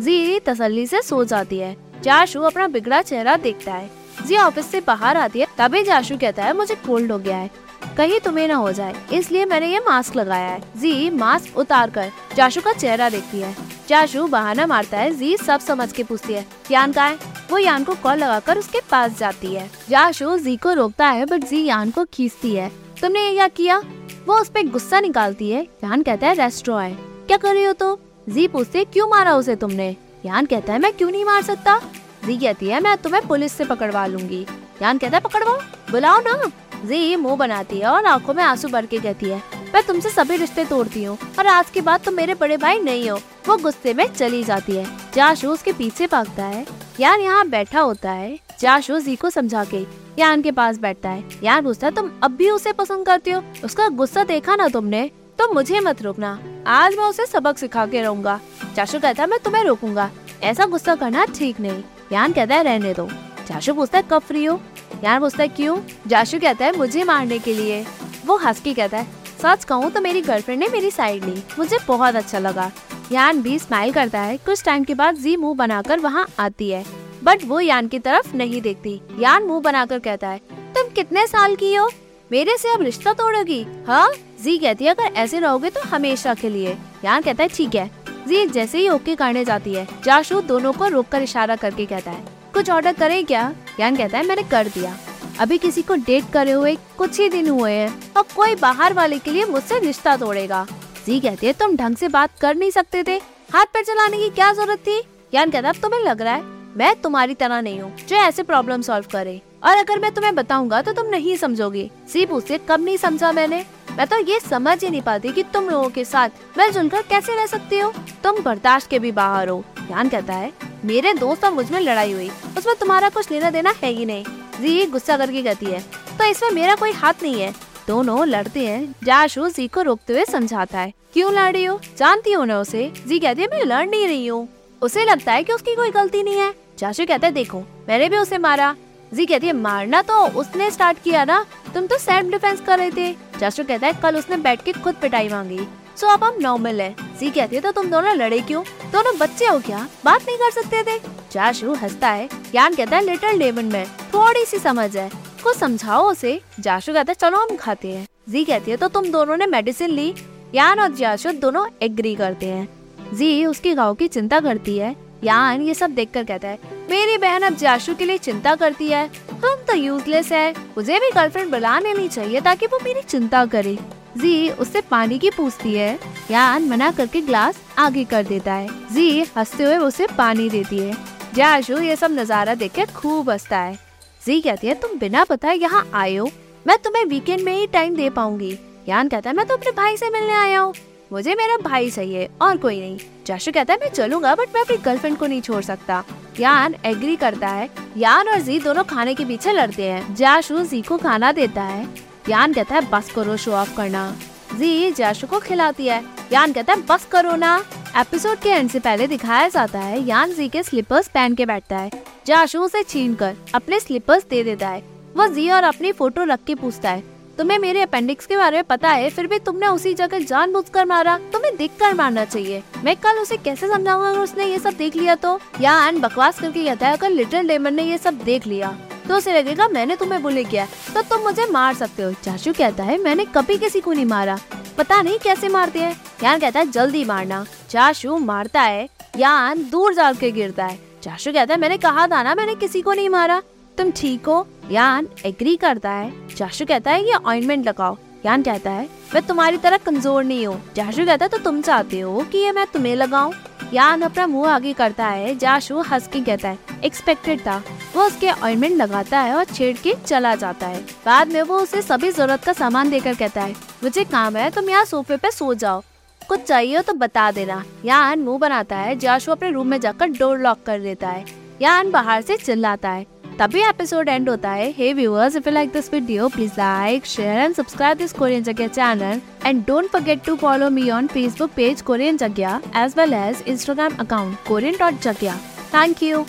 जी 0.00 0.38
तसल्ली 0.40 0.86
से 0.86 1.02
सो 1.02 1.24
जाती 1.24 1.58
है। 1.58 1.76
चाशु 2.04 2.40
अपना 2.40 2.68
बिगड़ा 2.68 3.02
चेहरा 3.02 3.36
देखता 3.36 3.74
है। 3.74 4.03
जी 4.26 4.36
ऑफ़िस 4.36 4.70
से 4.70 4.80
बाहर 4.80 5.16
आती 5.16 5.40
है, 5.40 5.46
तभी 5.58 5.82
जाशु 5.82 6.16
कहता 6.16 6.44
है, 6.44 6.56
मुझे 6.56 6.74
कोल्ड 6.76 7.12
हो 7.12 7.18
गया 7.18 7.36
है। 7.36 7.50
कहीं 7.96 8.18
तुम्हें 8.20 8.46
ना 8.48 8.54
हो 8.54 8.70
जाए, 8.72 8.94
इसलिए 9.12 9.44
मैंने 9.44 9.66
ये 9.66 9.78
मास्क 9.78 10.16
लगाया 10.16 10.48
है। 10.48 10.60
जी 10.76 11.10
मास्क 11.10 11.56
उतार 11.58 11.90
कर, 11.90 12.10
जाशु 12.36 12.60
का 12.60 12.72
चेहरा 12.72 13.08
देखती 13.08 13.40
है। 13.40 13.54
जाशु 13.88 14.26
बहाना 14.26 14.66
मारता 14.66 14.98
है, 14.98 15.10
जी, 15.10 15.36
सब 15.36 15.60
समझ 15.60 15.90
के 15.92 16.02
पूछती 16.02 16.32
है, 16.32 16.44
यान 16.70 16.92
का 16.92 17.04
है? 17.04 17.18
वो 17.50 17.58
यान 17.58 17.84
को 17.84 17.94
कॉल 17.94 18.18
लगाकर 18.18 18.58
उसके 18.58 18.80
पास 18.90 19.18
जाती 19.18 19.54
है। 19.54 19.70
जाशु 19.90 20.36
जी 20.38 20.56
को 20.56 20.72
रोकता 20.72 21.08
है 21.08 21.26
बट 21.26 21.44
जी 21.44 21.64
यान 21.64 21.90
को 21.90 22.04
खींचती 22.04 22.54
है। 22.54 22.70
तुमने 23.00 23.20
ये 23.20 23.34
क्या 23.34 23.48
किया? 23.48 23.78
वो 24.26 24.40
उस 24.40 24.48
पर 24.48 24.68
गुस्सा 24.68 25.00
निकालती 25.00 25.50
है। 25.50 25.62
यान 25.84 26.02
कहता 26.02 26.26
है, 26.26 26.34
रेस्टोर 26.34 26.80
है। 26.82 26.94
क्या 27.26 27.36
कर 27.36 27.54
रही 27.54 27.64
हो 27.64 27.72
तो 27.72 27.98
जी 28.28 28.46
पूछते 28.48 28.84
क्यों 28.84 29.08
मारा 29.08 29.34
उसे 29.34 29.56
तुमने? 29.56 29.96
यान 30.26 30.46
कहता 30.46 30.72
है, 30.72 30.78
मैं 30.78 30.92
क्यों 30.92 31.10
नहीं 31.10 31.24
मार 31.24 31.42
सकता? 31.42 31.80
जी 32.26 32.36
कहती 32.36 32.68
है, 32.68 32.80
मैं 32.80 32.96
तुम्हें 32.96 33.26
पुलिस 33.28 33.52
से 33.52 33.64
पकड़वा 33.64 34.06
लूँगी। 34.06 34.46
यान 34.82 34.98
कहता 34.98 35.16
है, 35.16 35.20
पकड़वाओ, 35.20 35.58
बुलाओ 35.90 36.20
ना। 36.20 36.50
जी, 36.84 37.16
मुँह 37.16 37.36
बनाती 37.36 37.78
है 37.78 37.86
और 37.86 38.06
आँखों 38.06 38.34
में 38.34 38.42
आँसू 38.44 38.68
भर 38.68 38.86
के 38.86 38.98
कहती 38.98 39.26
है, 39.26 39.42
मैं 39.74 39.82
तुमसे 39.82 40.10
सभी 40.10 40.36
रिश्ते 40.36 40.64
तोड़ती 40.64 41.04
हूँ 41.04 41.16
और 41.38 41.46
आज 41.46 41.70
के 41.70 41.80
बाद 41.80 42.00
तुम 42.00 42.14
मेरे 42.14 42.34
बड़े 42.34 42.56
भाई 42.56 42.78
नहीं 42.78 43.08
हो। 43.10 43.18
वो 43.48 43.56
गुस्से 43.56 43.94
में 43.94 44.06
चली 44.08 44.42
जाती 44.44 44.76
है। 44.76 44.86
जाशू 45.14 45.50
उसके 45.50 45.72
पीछे 45.72 46.06
भागता 46.06 46.44
है। 46.44 46.64
यान 47.00 47.20
यहाँ 47.20 47.48
बैठा 47.48 47.80
होता 47.80 48.10
है। 48.10 48.38
जाशू 48.60 48.98
जी 49.00 49.16
को 49.16 49.30
समझा 49.30 49.64
के 49.64 49.84
यान 50.18 50.42
के 50.42 50.50
पास 50.50 50.78
बैठता 50.78 51.10
है। 51.10 51.24
यान 51.42 51.64
पूछता 51.64 51.86
है, 51.86 51.94
तुम 51.94 52.10
अब 52.22 52.30
भी 52.30 52.50
उसे 52.50 52.72
पसंद 52.72 53.06
करती 53.06 53.30
हो? 53.30 53.42
उसका 53.64 53.88
गुस्सा 53.88 54.24
देखा 54.24 54.56
ना 54.56 54.68
तुमने? 54.68 55.10
तो 55.38 55.52
मुझे 55.52 55.80
मत 55.80 56.02
रोकना। 56.02 56.38
आज 56.66 56.96
मैं 56.96 57.04
उसे 57.04 57.26
सबक 57.26 57.58
सिखा 57.58 57.86
के 57.86 58.02
रहूँगा। 58.02 58.40
चाशु 58.76 58.98
कहता 58.98 59.22
है, 59.22 59.28
मैं 59.28 59.38
तुम्हें 59.38 59.64
रोकूँगा। 59.64 60.10
ऐसा 60.42 60.66
गुस्सा 60.66 60.94
करना 60.94 61.24
ठीक 61.26 61.60
नहीं। 61.60 61.82
यान 62.12 62.32
कहता 62.32 62.54
है 62.54 62.62
रहने 62.62 62.94
दो। 62.94 63.08
जाशु 63.48 63.74
पूछता 63.74 63.98
है 63.98 64.04
कब 64.10 64.18
फ्री 64.18 64.44
हो? 64.44 64.60
यान 65.04 65.20
पूछता 65.20 65.42
है 65.42 65.48
क्यों? 65.48 65.78
जाशु 66.06 66.38
कहता 66.38 66.64
है, 66.64 66.76
मुझे 66.76 67.04
मारने 67.04 67.38
के 67.38 67.54
लिए। 67.54 67.84
वो 68.26 68.36
हंस 68.36 68.60
के 68.60 68.74
कहता 68.74 68.98
है, 68.98 69.06
सच 69.42 69.64
कहूँ 69.64 69.90
तो 69.90 70.00
मेरी 70.00 70.20
गर्लफ्रेंड 70.20 70.60
ने 70.60 70.68
मेरी 70.68 70.90
साइड 70.90 71.24
ली। 71.24 71.42
मुझे 71.58 71.78
बहुत 71.88 72.16
अच्छा 72.16 72.38
लगा। 72.38 72.70
यान 73.12 73.42
भी 73.42 73.58
स्माइल 73.58 73.92
करता 73.92 74.20
है। 74.20 74.36
कुछ 74.36 74.62
टाइम 74.64 74.84
के 74.84 74.94
बाद 74.94 75.14
जी 75.14 75.36
मुँह 75.36 75.54
बनाकर 75.54 76.00
वहाँ 76.00 76.26
आती 76.38 76.70
है। 76.70 76.84
बट 77.24 77.44
वो 77.44 77.60
यान 77.60 77.88
की 77.88 77.98
तरफ़ 77.98 78.34
नहीं 78.36 78.60
देखती। 78.60 79.00
यान 79.18 79.42
मुँह 79.42 79.60
बनाकर 79.60 79.98
कहता 79.98 80.28
है, 80.28 80.40
तुम 80.74 80.88
कितने 80.88 81.26
साल 81.26 81.56
की 81.56 81.74
हो? 81.74 81.90
मेरे 82.32 82.56
से 82.58 82.72
अब 82.72 82.82
रिश्ता 82.82 83.12
तोड़ोगी 83.12 83.64
हाँ? 83.88 84.12
जी 84.42 84.56
कहती 84.58 84.84
है, 84.84 84.90
अगर 84.90 85.12
ऐसे 85.14 85.38
रहोगे 85.40 85.70
तो 85.70 85.80
हमेशा 85.80 86.34
के 86.34 86.48
लिए। 86.48 86.76
यान 87.04 87.22
कहता 87.22 87.42
है, 87.42 87.48
ठीक 87.48 87.74
है। 87.74 87.90
जी, 88.26 88.46
जैसे 88.46 88.78
ही 88.78 88.88
ओके 88.88 89.14
करने 89.16 89.44
जाती 89.44 89.74
है 89.74 89.86
जाशु 90.04 90.40
दोनों 90.42 90.72
को 90.72 90.88
रोक 90.88 91.08
कर 91.08 91.22
इशारा 91.22 91.56
करके 91.56 91.86
कहता 91.86 92.10
है, 92.10 92.24
कुछ 92.54 92.70
ऑर्डर 92.70 92.92
करे 92.92 93.22
क्या? 93.24 93.52
यान 93.80 93.96
कहता 93.96 94.18
है, 94.18 94.26
मैंने 94.26 94.42
कर 94.44 94.68
दिया। 94.68 94.96
अभी 95.40 95.58
किसी 95.58 95.82
को 95.82 95.94
डेट 95.96 96.24
करे 96.32 96.52
हुए 96.52 96.74
कुछ 96.98 97.18
ही 97.20 97.28
दिन 97.28 97.48
हुए 97.48 97.72
हैं 97.72 98.12
और 98.16 98.24
कोई 98.36 98.54
बाहर 98.56 98.92
वाले 98.92 99.18
के 99.18 99.30
लिए 99.30 99.44
मुझसे 99.46 99.78
रिश्ता 99.78 100.16
तोड़ेगा। 100.16 100.66
जी 101.06 101.18
कहती 101.20 101.46
है, 101.46 101.52
तुम 101.52 101.76
ढंग 101.76 101.96
से 101.96 102.08
बात 102.08 102.38
कर 102.40 102.54
नहीं 102.56 102.70
सकते 102.70 103.02
थे। 103.04 103.16
हाथ 103.52 103.66
पैर 103.66 103.84
चलाने 103.84 104.18
की 104.18 104.28
क्या 104.30 104.52
ज़रूरत 104.52 104.78
थी? 104.80 105.00
यान 105.34 105.50
कहता 105.50 105.68
है 105.68 105.80
तुम्हें 105.80 106.00
लग 106.02 106.22
रहा 106.22 106.34
है, 106.34 106.42
मैं 106.76 106.94
तुम्हारी 107.00 107.34
तरह 107.34 107.60
नहीं 107.60 107.80
हूँ, 107.80 107.96
जो 107.98 108.16
ऐसे 108.18 108.42
प्रॉब्लम 108.44 108.82
सॉल्व 108.82 109.06
करे। 109.12 109.40
और 109.64 109.76
अगर 109.76 109.98
मैं 109.98 110.12
तुम्हें 110.14 110.34
बताऊँगा 110.34 110.80
तो 110.82 110.92
तुम 110.92 111.06
नहीं 111.06 111.36
समझोगे। 111.36 111.90
सी 112.08 112.24
पूछते 112.26 112.58
कब 112.68 112.80
नहीं 112.80 112.96
समझा 112.96 113.32
मैंने? 113.32 113.64
मैं 113.90 114.06
तो 114.06 114.18
ये 114.20 114.38
समझ 114.40 114.82
ही 114.84 114.90
नहीं 114.90 115.02
पाती 115.02 115.32
कि 115.32 115.42
तुम 115.44 115.68
लोगों 115.70 115.88
के 115.90 116.04
साथ 116.04 116.58
मिलजुल 116.58 116.88
कर 116.88 117.02
कैसे 117.02 117.36
रह 117.36 117.46
सकती 117.46 117.78
हो। 117.78 117.92
तुम 118.24 118.42
बर्दाश्त 118.42 118.90
के 118.90 118.98
भी 118.98 119.12
बाहर 119.12 119.48
हो। 119.48 119.62
ज्ञान 119.78 120.08
कहता 120.08 120.34
है, 120.34 120.52
मेरे 120.84 121.12
दोस्त 121.14 121.44
और 121.44 121.52
मुझमें 121.52 121.80
लड़ाई 121.80 122.12
हुई। 122.12 122.30
उसमें 122.58 122.74
तुम्हारा 122.76 123.08
कुछ 123.10 123.30
लेना 123.30 123.50
देना 123.50 123.74
है 123.82 123.90
ही 123.90 124.04
नहीं। 124.06 124.24
जी, 124.54 124.86
गुस्सा 124.86 125.16
करके 125.16 125.42
कहती 125.42 125.66
है 125.66 125.80
तो 126.18 126.24
इसमें 126.24 126.50
मेरा 126.52 126.74
कोई 126.74 126.92
हाथ 126.92 127.22
नहीं 127.22 127.40
है। 127.40 127.52
दोनों 127.86 128.26
लड़ते 128.26 128.60
हैं। 128.60 128.94
जाशु 129.04 129.48
जी 129.50 129.66
को 129.68 129.82
रोकते 129.82 130.12
हुए 130.12 130.24
समझाता 130.24 130.78
है, 130.78 130.92
क्यों 131.12 131.32
लड़ 131.32 131.52
रही 131.52 131.64
हो? 131.64 131.78
जानती 131.98 132.32
हो 132.32 132.44
ना 132.44 132.58
उसे? 132.60 132.92
जी 133.06 133.18
कहती 133.18 133.42
है, 133.42 133.48
मैं 133.48 133.64
लड़ 133.64 133.86
नहीं 133.86 134.06
रही 134.06 134.26
हूँ। 134.26 134.48
उसे 134.82 135.04
लगता 135.04 135.32
है 135.32 135.42
कि 135.44 135.52
उसकी 135.52 135.74
कोई 135.74 135.90
गलती 135.92 136.22
नहीं 136.22 136.38
है। 136.38 136.54
जाशु 136.78 137.06
कहता 137.06 137.26
है, 137.26 137.32
देखो, 137.32 137.60
मैंने 137.88 138.08
भी 138.08 138.16
उसे 138.16 138.38
मारा। 138.38 138.74
जी 139.14 139.26
कहती 139.26 139.46
है, 139.46 139.52
मारना 139.52 140.02
तो 140.02 140.26
उसने 140.28 140.70
स्टार्ट 140.70 140.98
किया 141.04 141.24
ना, 141.24 141.46
तुम 141.74 141.86
तो 141.86 141.98
सेल्फ 141.98 142.30
डिफेंस 142.30 142.60
कर 142.60 142.78
रहे 142.78 142.90
थे। 142.90 143.12
जाशु 143.40 143.64
कहता 143.64 143.86
है, 143.86 143.92
कल 143.92 144.16
उसने 144.16 144.36
बैठ 144.36 144.62
के 144.62 144.72
खुद 144.72 144.94
पिटाई 144.94 145.28
मांगी। 145.28 145.60
सो 145.96 146.06
अब 146.06 146.24
हम 146.24 146.38
नॉर्मल 146.40 146.80
है। 146.80 146.94
जी 147.20 147.30
कहती 147.30 147.56
है 147.56 147.62
तो 147.62 147.72
तुम 147.72 147.90
दोनों 147.90 148.14
लड़े 148.14 148.40
क्यों? 148.40 148.62
दोनों 148.92 149.18
बच्चे 149.18 149.46
हो 149.46 149.58
क्या? 149.58 149.88
बात 150.04 150.22
नहीं 150.22 150.36
कर 150.36 150.50
सकते 150.50 150.82
थे? 150.82 150.98
जाशु 151.32 151.74
हंसता 151.74 152.08
है। 152.08 152.28
ज्ञान 152.50 152.74
कहता 152.74 152.96
है 152.96 153.04
लिटिल 153.04 153.38
डेमन 153.38 153.64
में 153.64 153.86
थोड़ी 153.86 154.44
सी 154.44 154.58
समझ 154.58 154.96
है। 154.96 155.10
कुछ 155.44 155.56
समझाओ 155.56 156.10
उसे। 156.10 156.40
जाशु 156.60 156.92
कहता 156.92 157.10
है, 157.10 157.14
चलो 157.14 157.38
हम 157.38 157.56
खाते 157.56 157.92
हैं। 157.92 158.06
जी 158.28 158.44
कहती 158.44 158.70
है 158.70 158.76
तो 158.76 158.88
तुम 158.88 159.10
दोनों 159.10 159.36
ने 159.36 159.46
मेडिसिन 159.46 159.90
ली? 159.90 160.14
यान 160.54 160.80
और 160.80 160.94
जाशु 160.94 161.32
दोनों 161.32 161.66
एग्री 161.82 162.14
करते 162.14 162.46
हैं। 162.46 162.68
जी, 163.14 163.46
उसके 163.46 163.74
गाँव 163.74 163.94
की 163.94 164.08
चिंता 164.08 164.40
करती 164.40 164.78
है। 164.78 164.96
यान 165.24 165.62
ये 165.62 165.74
सब 165.74 165.90
देखकर 165.90 166.24
कहता 166.24 166.48
है 166.48 166.73
मेरी 166.90 167.16
बहन 167.18 167.42
अब 167.42 167.54
जाशु 167.56 167.94
के 167.94 168.04
लिए 168.04 168.18
चिंता 168.18 168.54
करती 168.54 168.88
है। 168.88 169.06
हम 169.34 169.64
तो 169.68 169.74
यूजलेस 169.74 170.32
है। 170.32 170.50
मुझे 170.76 170.98
भी 170.98 171.10
गर्लफ्रेंड 171.10 171.50
बुला 171.50 171.78
लेनी 171.78 172.08
चाहिए 172.08 172.40
ताकि 172.40 172.66
वो 172.66 172.78
मेरी 172.84 173.02
चिंता 173.02 173.44
करे। 173.46 173.78
जी, 174.18 174.50
उससे 174.50 174.80
पानी 174.80 175.18
की 175.18 175.30
पूछती 175.30 175.74
है। 175.74 175.98
यान 176.30 176.68
मना 176.68 176.90
करके 176.90 177.20
ग्लास 177.20 177.60
आगे 177.78 178.04
कर 178.04 178.22
देता 178.22 178.52
है। 178.52 178.68
जी, 178.94 179.24
हँसते 179.36 179.64
हुए 179.64 179.76
उसे 179.76 180.06
पानी 180.18 180.48
देती 180.50 180.78
है। 180.78 180.96
जाशु, 181.34 181.78
ये 181.78 181.96
सब 181.96 182.12
नज़ारा 182.12 182.54
देख 182.54 182.72
के 182.72 182.84
खूब 182.86 183.30
हंसता 183.30 183.58
है। 183.58 183.78
जी 184.26 184.40
कहती 184.40 184.66
है, 184.66 184.74
तुम 184.74 184.98
बिना 184.98 185.26
बताए 185.30 185.56
यहाँ 185.56 185.90
आयो 185.94 186.30
मैं 186.66 186.76
तुम्हें 186.78 187.04
वीकेंड 187.04 187.40
में 187.40 187.52
ही 187.54 187.66
टाइम 187.66 187.96
दे 187.96 188.08
पाऊँगी। 188.10 188.58
यान 188.88 189.08
कहता 189.08 189.30
है, 189.30 189.36
मैं 189.36 189.46
तो 189.46 189.56
अपने 189.56 189.70
भाई 189.72 189.96
से 189.96 190.10
मिलने 190.10 190.32
आया 190.32 190.60
हूँ। 190.60 190.74
मुझे 191.12 191.34
मेरा 191.34 191.56
भाई 191.56 191.90
चाहिए, 191.90 192.28
और 192.42 192.56
कोई 192.56 192.80
नहीं। 192.80 192.98
जाशु 193.26 193.52
कहता 193.52 193.74
है, 193.74 193.80
मैं 193.80 193.90
चलूँगा 193.90 194.34
बट 194.34 194.48
मैं 194.54 194.60
अपनी 194.60 194.76
गर्लफ्रेंड 194.76 195.18
को 195.18 195.26
नहीं 195.26 195.40
छोड़ 195.40 195.62
सकता। 195.62 196.04
यान 196.40 196.74
एग्री 196.84 197.16
करता 197.16 197.48
है। 197.48 197.70
यान 197.96 198.28
और 198.28 198.40
जी 198.40 198.58
दोनों 198.58 198.84
खाने 198.84 199.14
के 199.14 199.24
पीछे 199.24 199.52
लड़ते 199.52 199.82
हैं। 199.82 200.14
जाशु 200.14 200.64
जी 200.64 200.82
को 200.82 200.98
खाना 200.98 201.32
देता 201.32 201.62
है। 201.62 201.88
यान 202.28 202.52
कहता 202.52 202.74
है, 202.74 202.90
बस 202.90 203.12
करो 203.12 203.36
शो 203.36 203.52
ऑफ़ 203.52 203.76
करना। 203.76 204.16
जी 204.54 204.90
जाशु 204.90 205.26
को 205.26 205.38
खिलाती 205.38 205.86
है। 205.86 206.04
यान 206.32 206.52
कहता 206.52 206.72
है, 206.72 206.82
बस 206.82 207.04
करो 207.04 207.36
ना। 207.36 207.64
एपिसोड 207.96 208.38
के 208.38 208.48
एंड 208.48 208.70
से 208.70 208.80
पहले 208.80 209.06
दिखाया 209.06 209.48
जाता 209.48 209.78
है, 209.78 210.06
यान 210.06 210.34
जी 210.34 210.48
के 210.48 210.62
स्लीपर्स 210.62 211.08
पहन 211.08 211.34
के 211.34 211.46
बैठता 211.46 211.78
है। 211.78 211.90
जाशु 212.26 212.60
उसे 212.60 212.82
छीन 212.82 213.14
कर 213.14 213.36
अपने 213.54 213.80
स्लीपर्स 213.80 214.24
दे 214.30 214.44
देता 214.44 214.68
है। 214.68 214.82
वह 215.16 215.26
जी 215.26 215.50
और 215.50 215.64
अपनी 215.64 215.92
फ़ोटो 215.92 216.24
रख 216.24 216.44
के 216.44 216.54
पूछता 216.54 216.90
है 216.90 217.13
तुम्हें 217.38 217.58
मेरे 217.58 217.80
अपेंडिक्स 217.82 218.26
के 218.26 218.36
बारे 218.36 218.56
में 218.56 218.64
पता 218.64 218.88
है, 218.88 219.08
फिर 219.10 219.26
भी 219.26 219.38
तुमने 219.38 219.66
उसी 219.66 219.94
जगह 219.94 220.18
जान 220.18 220.54
कर 220.74 220.84
मारा। 220.84 221.16
तुम्हें 221.32 221.56
देख 221.56 221.70
कर 221.80 221.94
मारना 221.94 222.24
चाहिए। 222.24 222.62
मैं 222.84 222.94
कल 222.96 223.18
उसे 223.18 223.36
कैसे 223.36 223.68
समझाऊँगा 223.68 224.08
अगर 224.08 224.18
उसने 224.18 224.44
ये 224.44 224.58
सब 224.58 224.74
देख 224.74 224.96
लिया 224.96 225.14
तो? 225.14 225.38
या 225.60 225.86
एंड 225.88 226.00
बकवास 226.00 226.40
करके 226.40 226.64
कहता 226.64 226.88
है 226.88 226.96
अगर 226.96 227.10
लिटिल 227.10 227.48
डेमन 227.48 227.74
ने 227.74 227.82
ये 227.82 227.98
सब 227.98 228.18
देख 228.24 228.46
लिया 228.46 228.76
तो 229.08 229.16
उसे 229.16 229.32
लगेगा 229.32 229.68
मैंने 229.68 229.96
तुम्हें 229.96 230.22
बुले 230.22 230.44
किया। 230.44 230.66
तो 230.94 231.02
तुम 231.02 231.20
मुझे 231.20 231.46
मार 231.46 231.74
सकते 231.74 232.02
हो। 232.02 232.12
चाचू 232.12 232.52
कहता 232.52 232.84
है, 232.84 232.96
मैंने 232.98 233.24
कभी 233.24 233.56
किसी 233.58 233.80
को 233.80 233.92
नहीं 233.92 234.04
मारा। 234.04 234.38
पता 234.78 235.00
नहीं 235.02 235.18
कैसे 235.18 235.48
मारते 235.48 235.78
हैं। 235.78 236.00
यान 236.24 236.38
कहता 236.38 236.60
है, 236.60 236.70
जल्दी 236.70 237.04
मारना। 237.04 237.44
चाशु 237.70 238.16
मारता 238.18 238.62
है 238.62 238.88
यान 239.16 239.68
दूर 239.70 239.94
जाकर 239.94 240.30
गिरता 240.30 240.64
है। 240.64 240.78
चाशु 241.02 241.32
कहता 241.32 241.54
है, 241.54 241.60
मैंने 241.60 241.76
कहा 241.78 242.06
था 242.06 242.22
ना, 242.22 242.34
मैंने 242.34 242.54
किसी 242.54 242.82
को 242.82 242.92
नहीं 242.92 243.08
मारा। 243.08 243.42
तुम 243.78 243.90
ठीक 243.90 244.26
हो? 244.26 244.46
यान 244.70 245.08
एग्री 245.26 245.56
करता 245.56 245.90
है। 245.90 246.28
चाशु 246.28 246.64
कहता 246.66 246.90
है 246.90 247.04
ये 247.04 247.14
ऑइंटमेंट 247.14 247.66
लगाओ। 247.68 247.96
यान 248.26 248.42
कहता 248.42 248.70
है, 248.70 248.88
मैं 249.14 249.22
तुम्हारी 249.22 249.56
तरह 249.56 249.76
कमज़ोर 249.76 250.24
नहीं 250.24 250.46
हूँ। 250.46 250.60
जाशु 250.76 251.04
कहता 251.06 251.24
है 251.24 251.28
तो 251.28 251.38
तुम 251.38 251.60
चाहते 251.62 252.00
हो 252.00 252.20
कि 252.32 252.38
ये 252.38 252.52
मैं 252.52 252.66
तुम्हें 252.66 252.94
लगाऊँ? 252.96 253.32
यान 253.72 254.02
अपना 254.02 254.26
मुँह 254.26 254.50
आगे 254.50 254.72
करता 254.72 255.06
है। 255.06 255.34
जाशु 255.38 255.80
हंस 255.82 256.06
के 256.08 256.20
कहता 256.20 256.48
है 256.48 256.58
एक्सपेक्टेड 256.84 257.40
था। 257.40 257.56
वो 257.94 258.02
उसके 258.02 258.30
ऑइंटमेंट 258.30 258.76
लगाता 258.76 259.20
है 259.20 259.34
और 259.34 259.44
छेड़ 259.44 259.76
के 259.76 259.94
चला 259.96 260.34
जाता 260.34 260.66
है। 260.66 260.80
बाद 261.06 261.32
में 261.32 261.40
वो 261.42 261.58
उसे 261.58 261.82
सभी 261.82 262.10
ज़रूरत 262.10 262.44
का 262.44 262.52
सामान 262.52 262.90
देकर 262.90 263.14
कहता 263.14 263.42
है, 263.42 263.54
मुझे 263.84 264.04
काम 264.04 264.36
है, 264.36 264.50
तुम 264.50 264.70
यहाँ 264.70 264.84
सोफे 264.84 265.16
पे 265.16 265.30
सो 265.30 265.54
जाओ। 265.54 265.82
कुछ 266.22 266.42
चाहिए 266.42 266.80
तो 266.80 266.92
बता 266.94 267.30
देना। 267.30 267.64
यान 267.84 268.20
मुँह 268.20 268.38
बनाता 268.38 268.76
है। 268.76 268.98
जाशु 268.98 269.32
अपने 269.32 269.50
रूम 269.50 269.66
में 269.66 269.80
जाकर 269.80 270.08
डोर 270.08 270.38
लॉक 270.38 270.62
कर 270.66 270.78
देता 270.80 271.08
है। 271.08 271.24
यान 271.62 271.90
बाहर 271.90 272.22
से 272.22 272.36
चिल्लाता 272.36 272.90
है। 272.90 273.06
तभी 273.38 273.60
एपिसोड 273.60 274.08
एंड 274.08 274.28
होता 274.28 274.50
है। 274.50 274.70
Hey 274.72 274.92
viewers 274.94 275.36
if 275.36 275.48
you 275.48 275.52
like 275.54 275.70
this 275.72 275.92
video 275.92 276.28
please 276.28 276.52
like 276.58 277.06
share 277.06 277.38
and 277.38 277.54
subscribe 277.54 277.98
this 277.98 278.12
Korean 278.12 278.42
जगह 278.42 278.66
channel 278.68 279.20
and 279.46 279.64
don't 279.66 279.88
forget 279.92 280.22
to 280.26 280.36
follow 280.36 280.68
me 280.70 280.88
on 280.90 281.06
Facebook 281.06 281.50
page 281.56 281.80
Korean 281.82 282.16
जगह 282.16 282.60
as 282.76 282.94
well 282.96 283.14
as 283.14 283.42
Instagram 283.46 283.96
account 284.00 284.36
Korean 284.48 284.76
dot 284.80 285.00
जगह 285.02 285.38
thank 285.74 286.02
you 286.02 286.24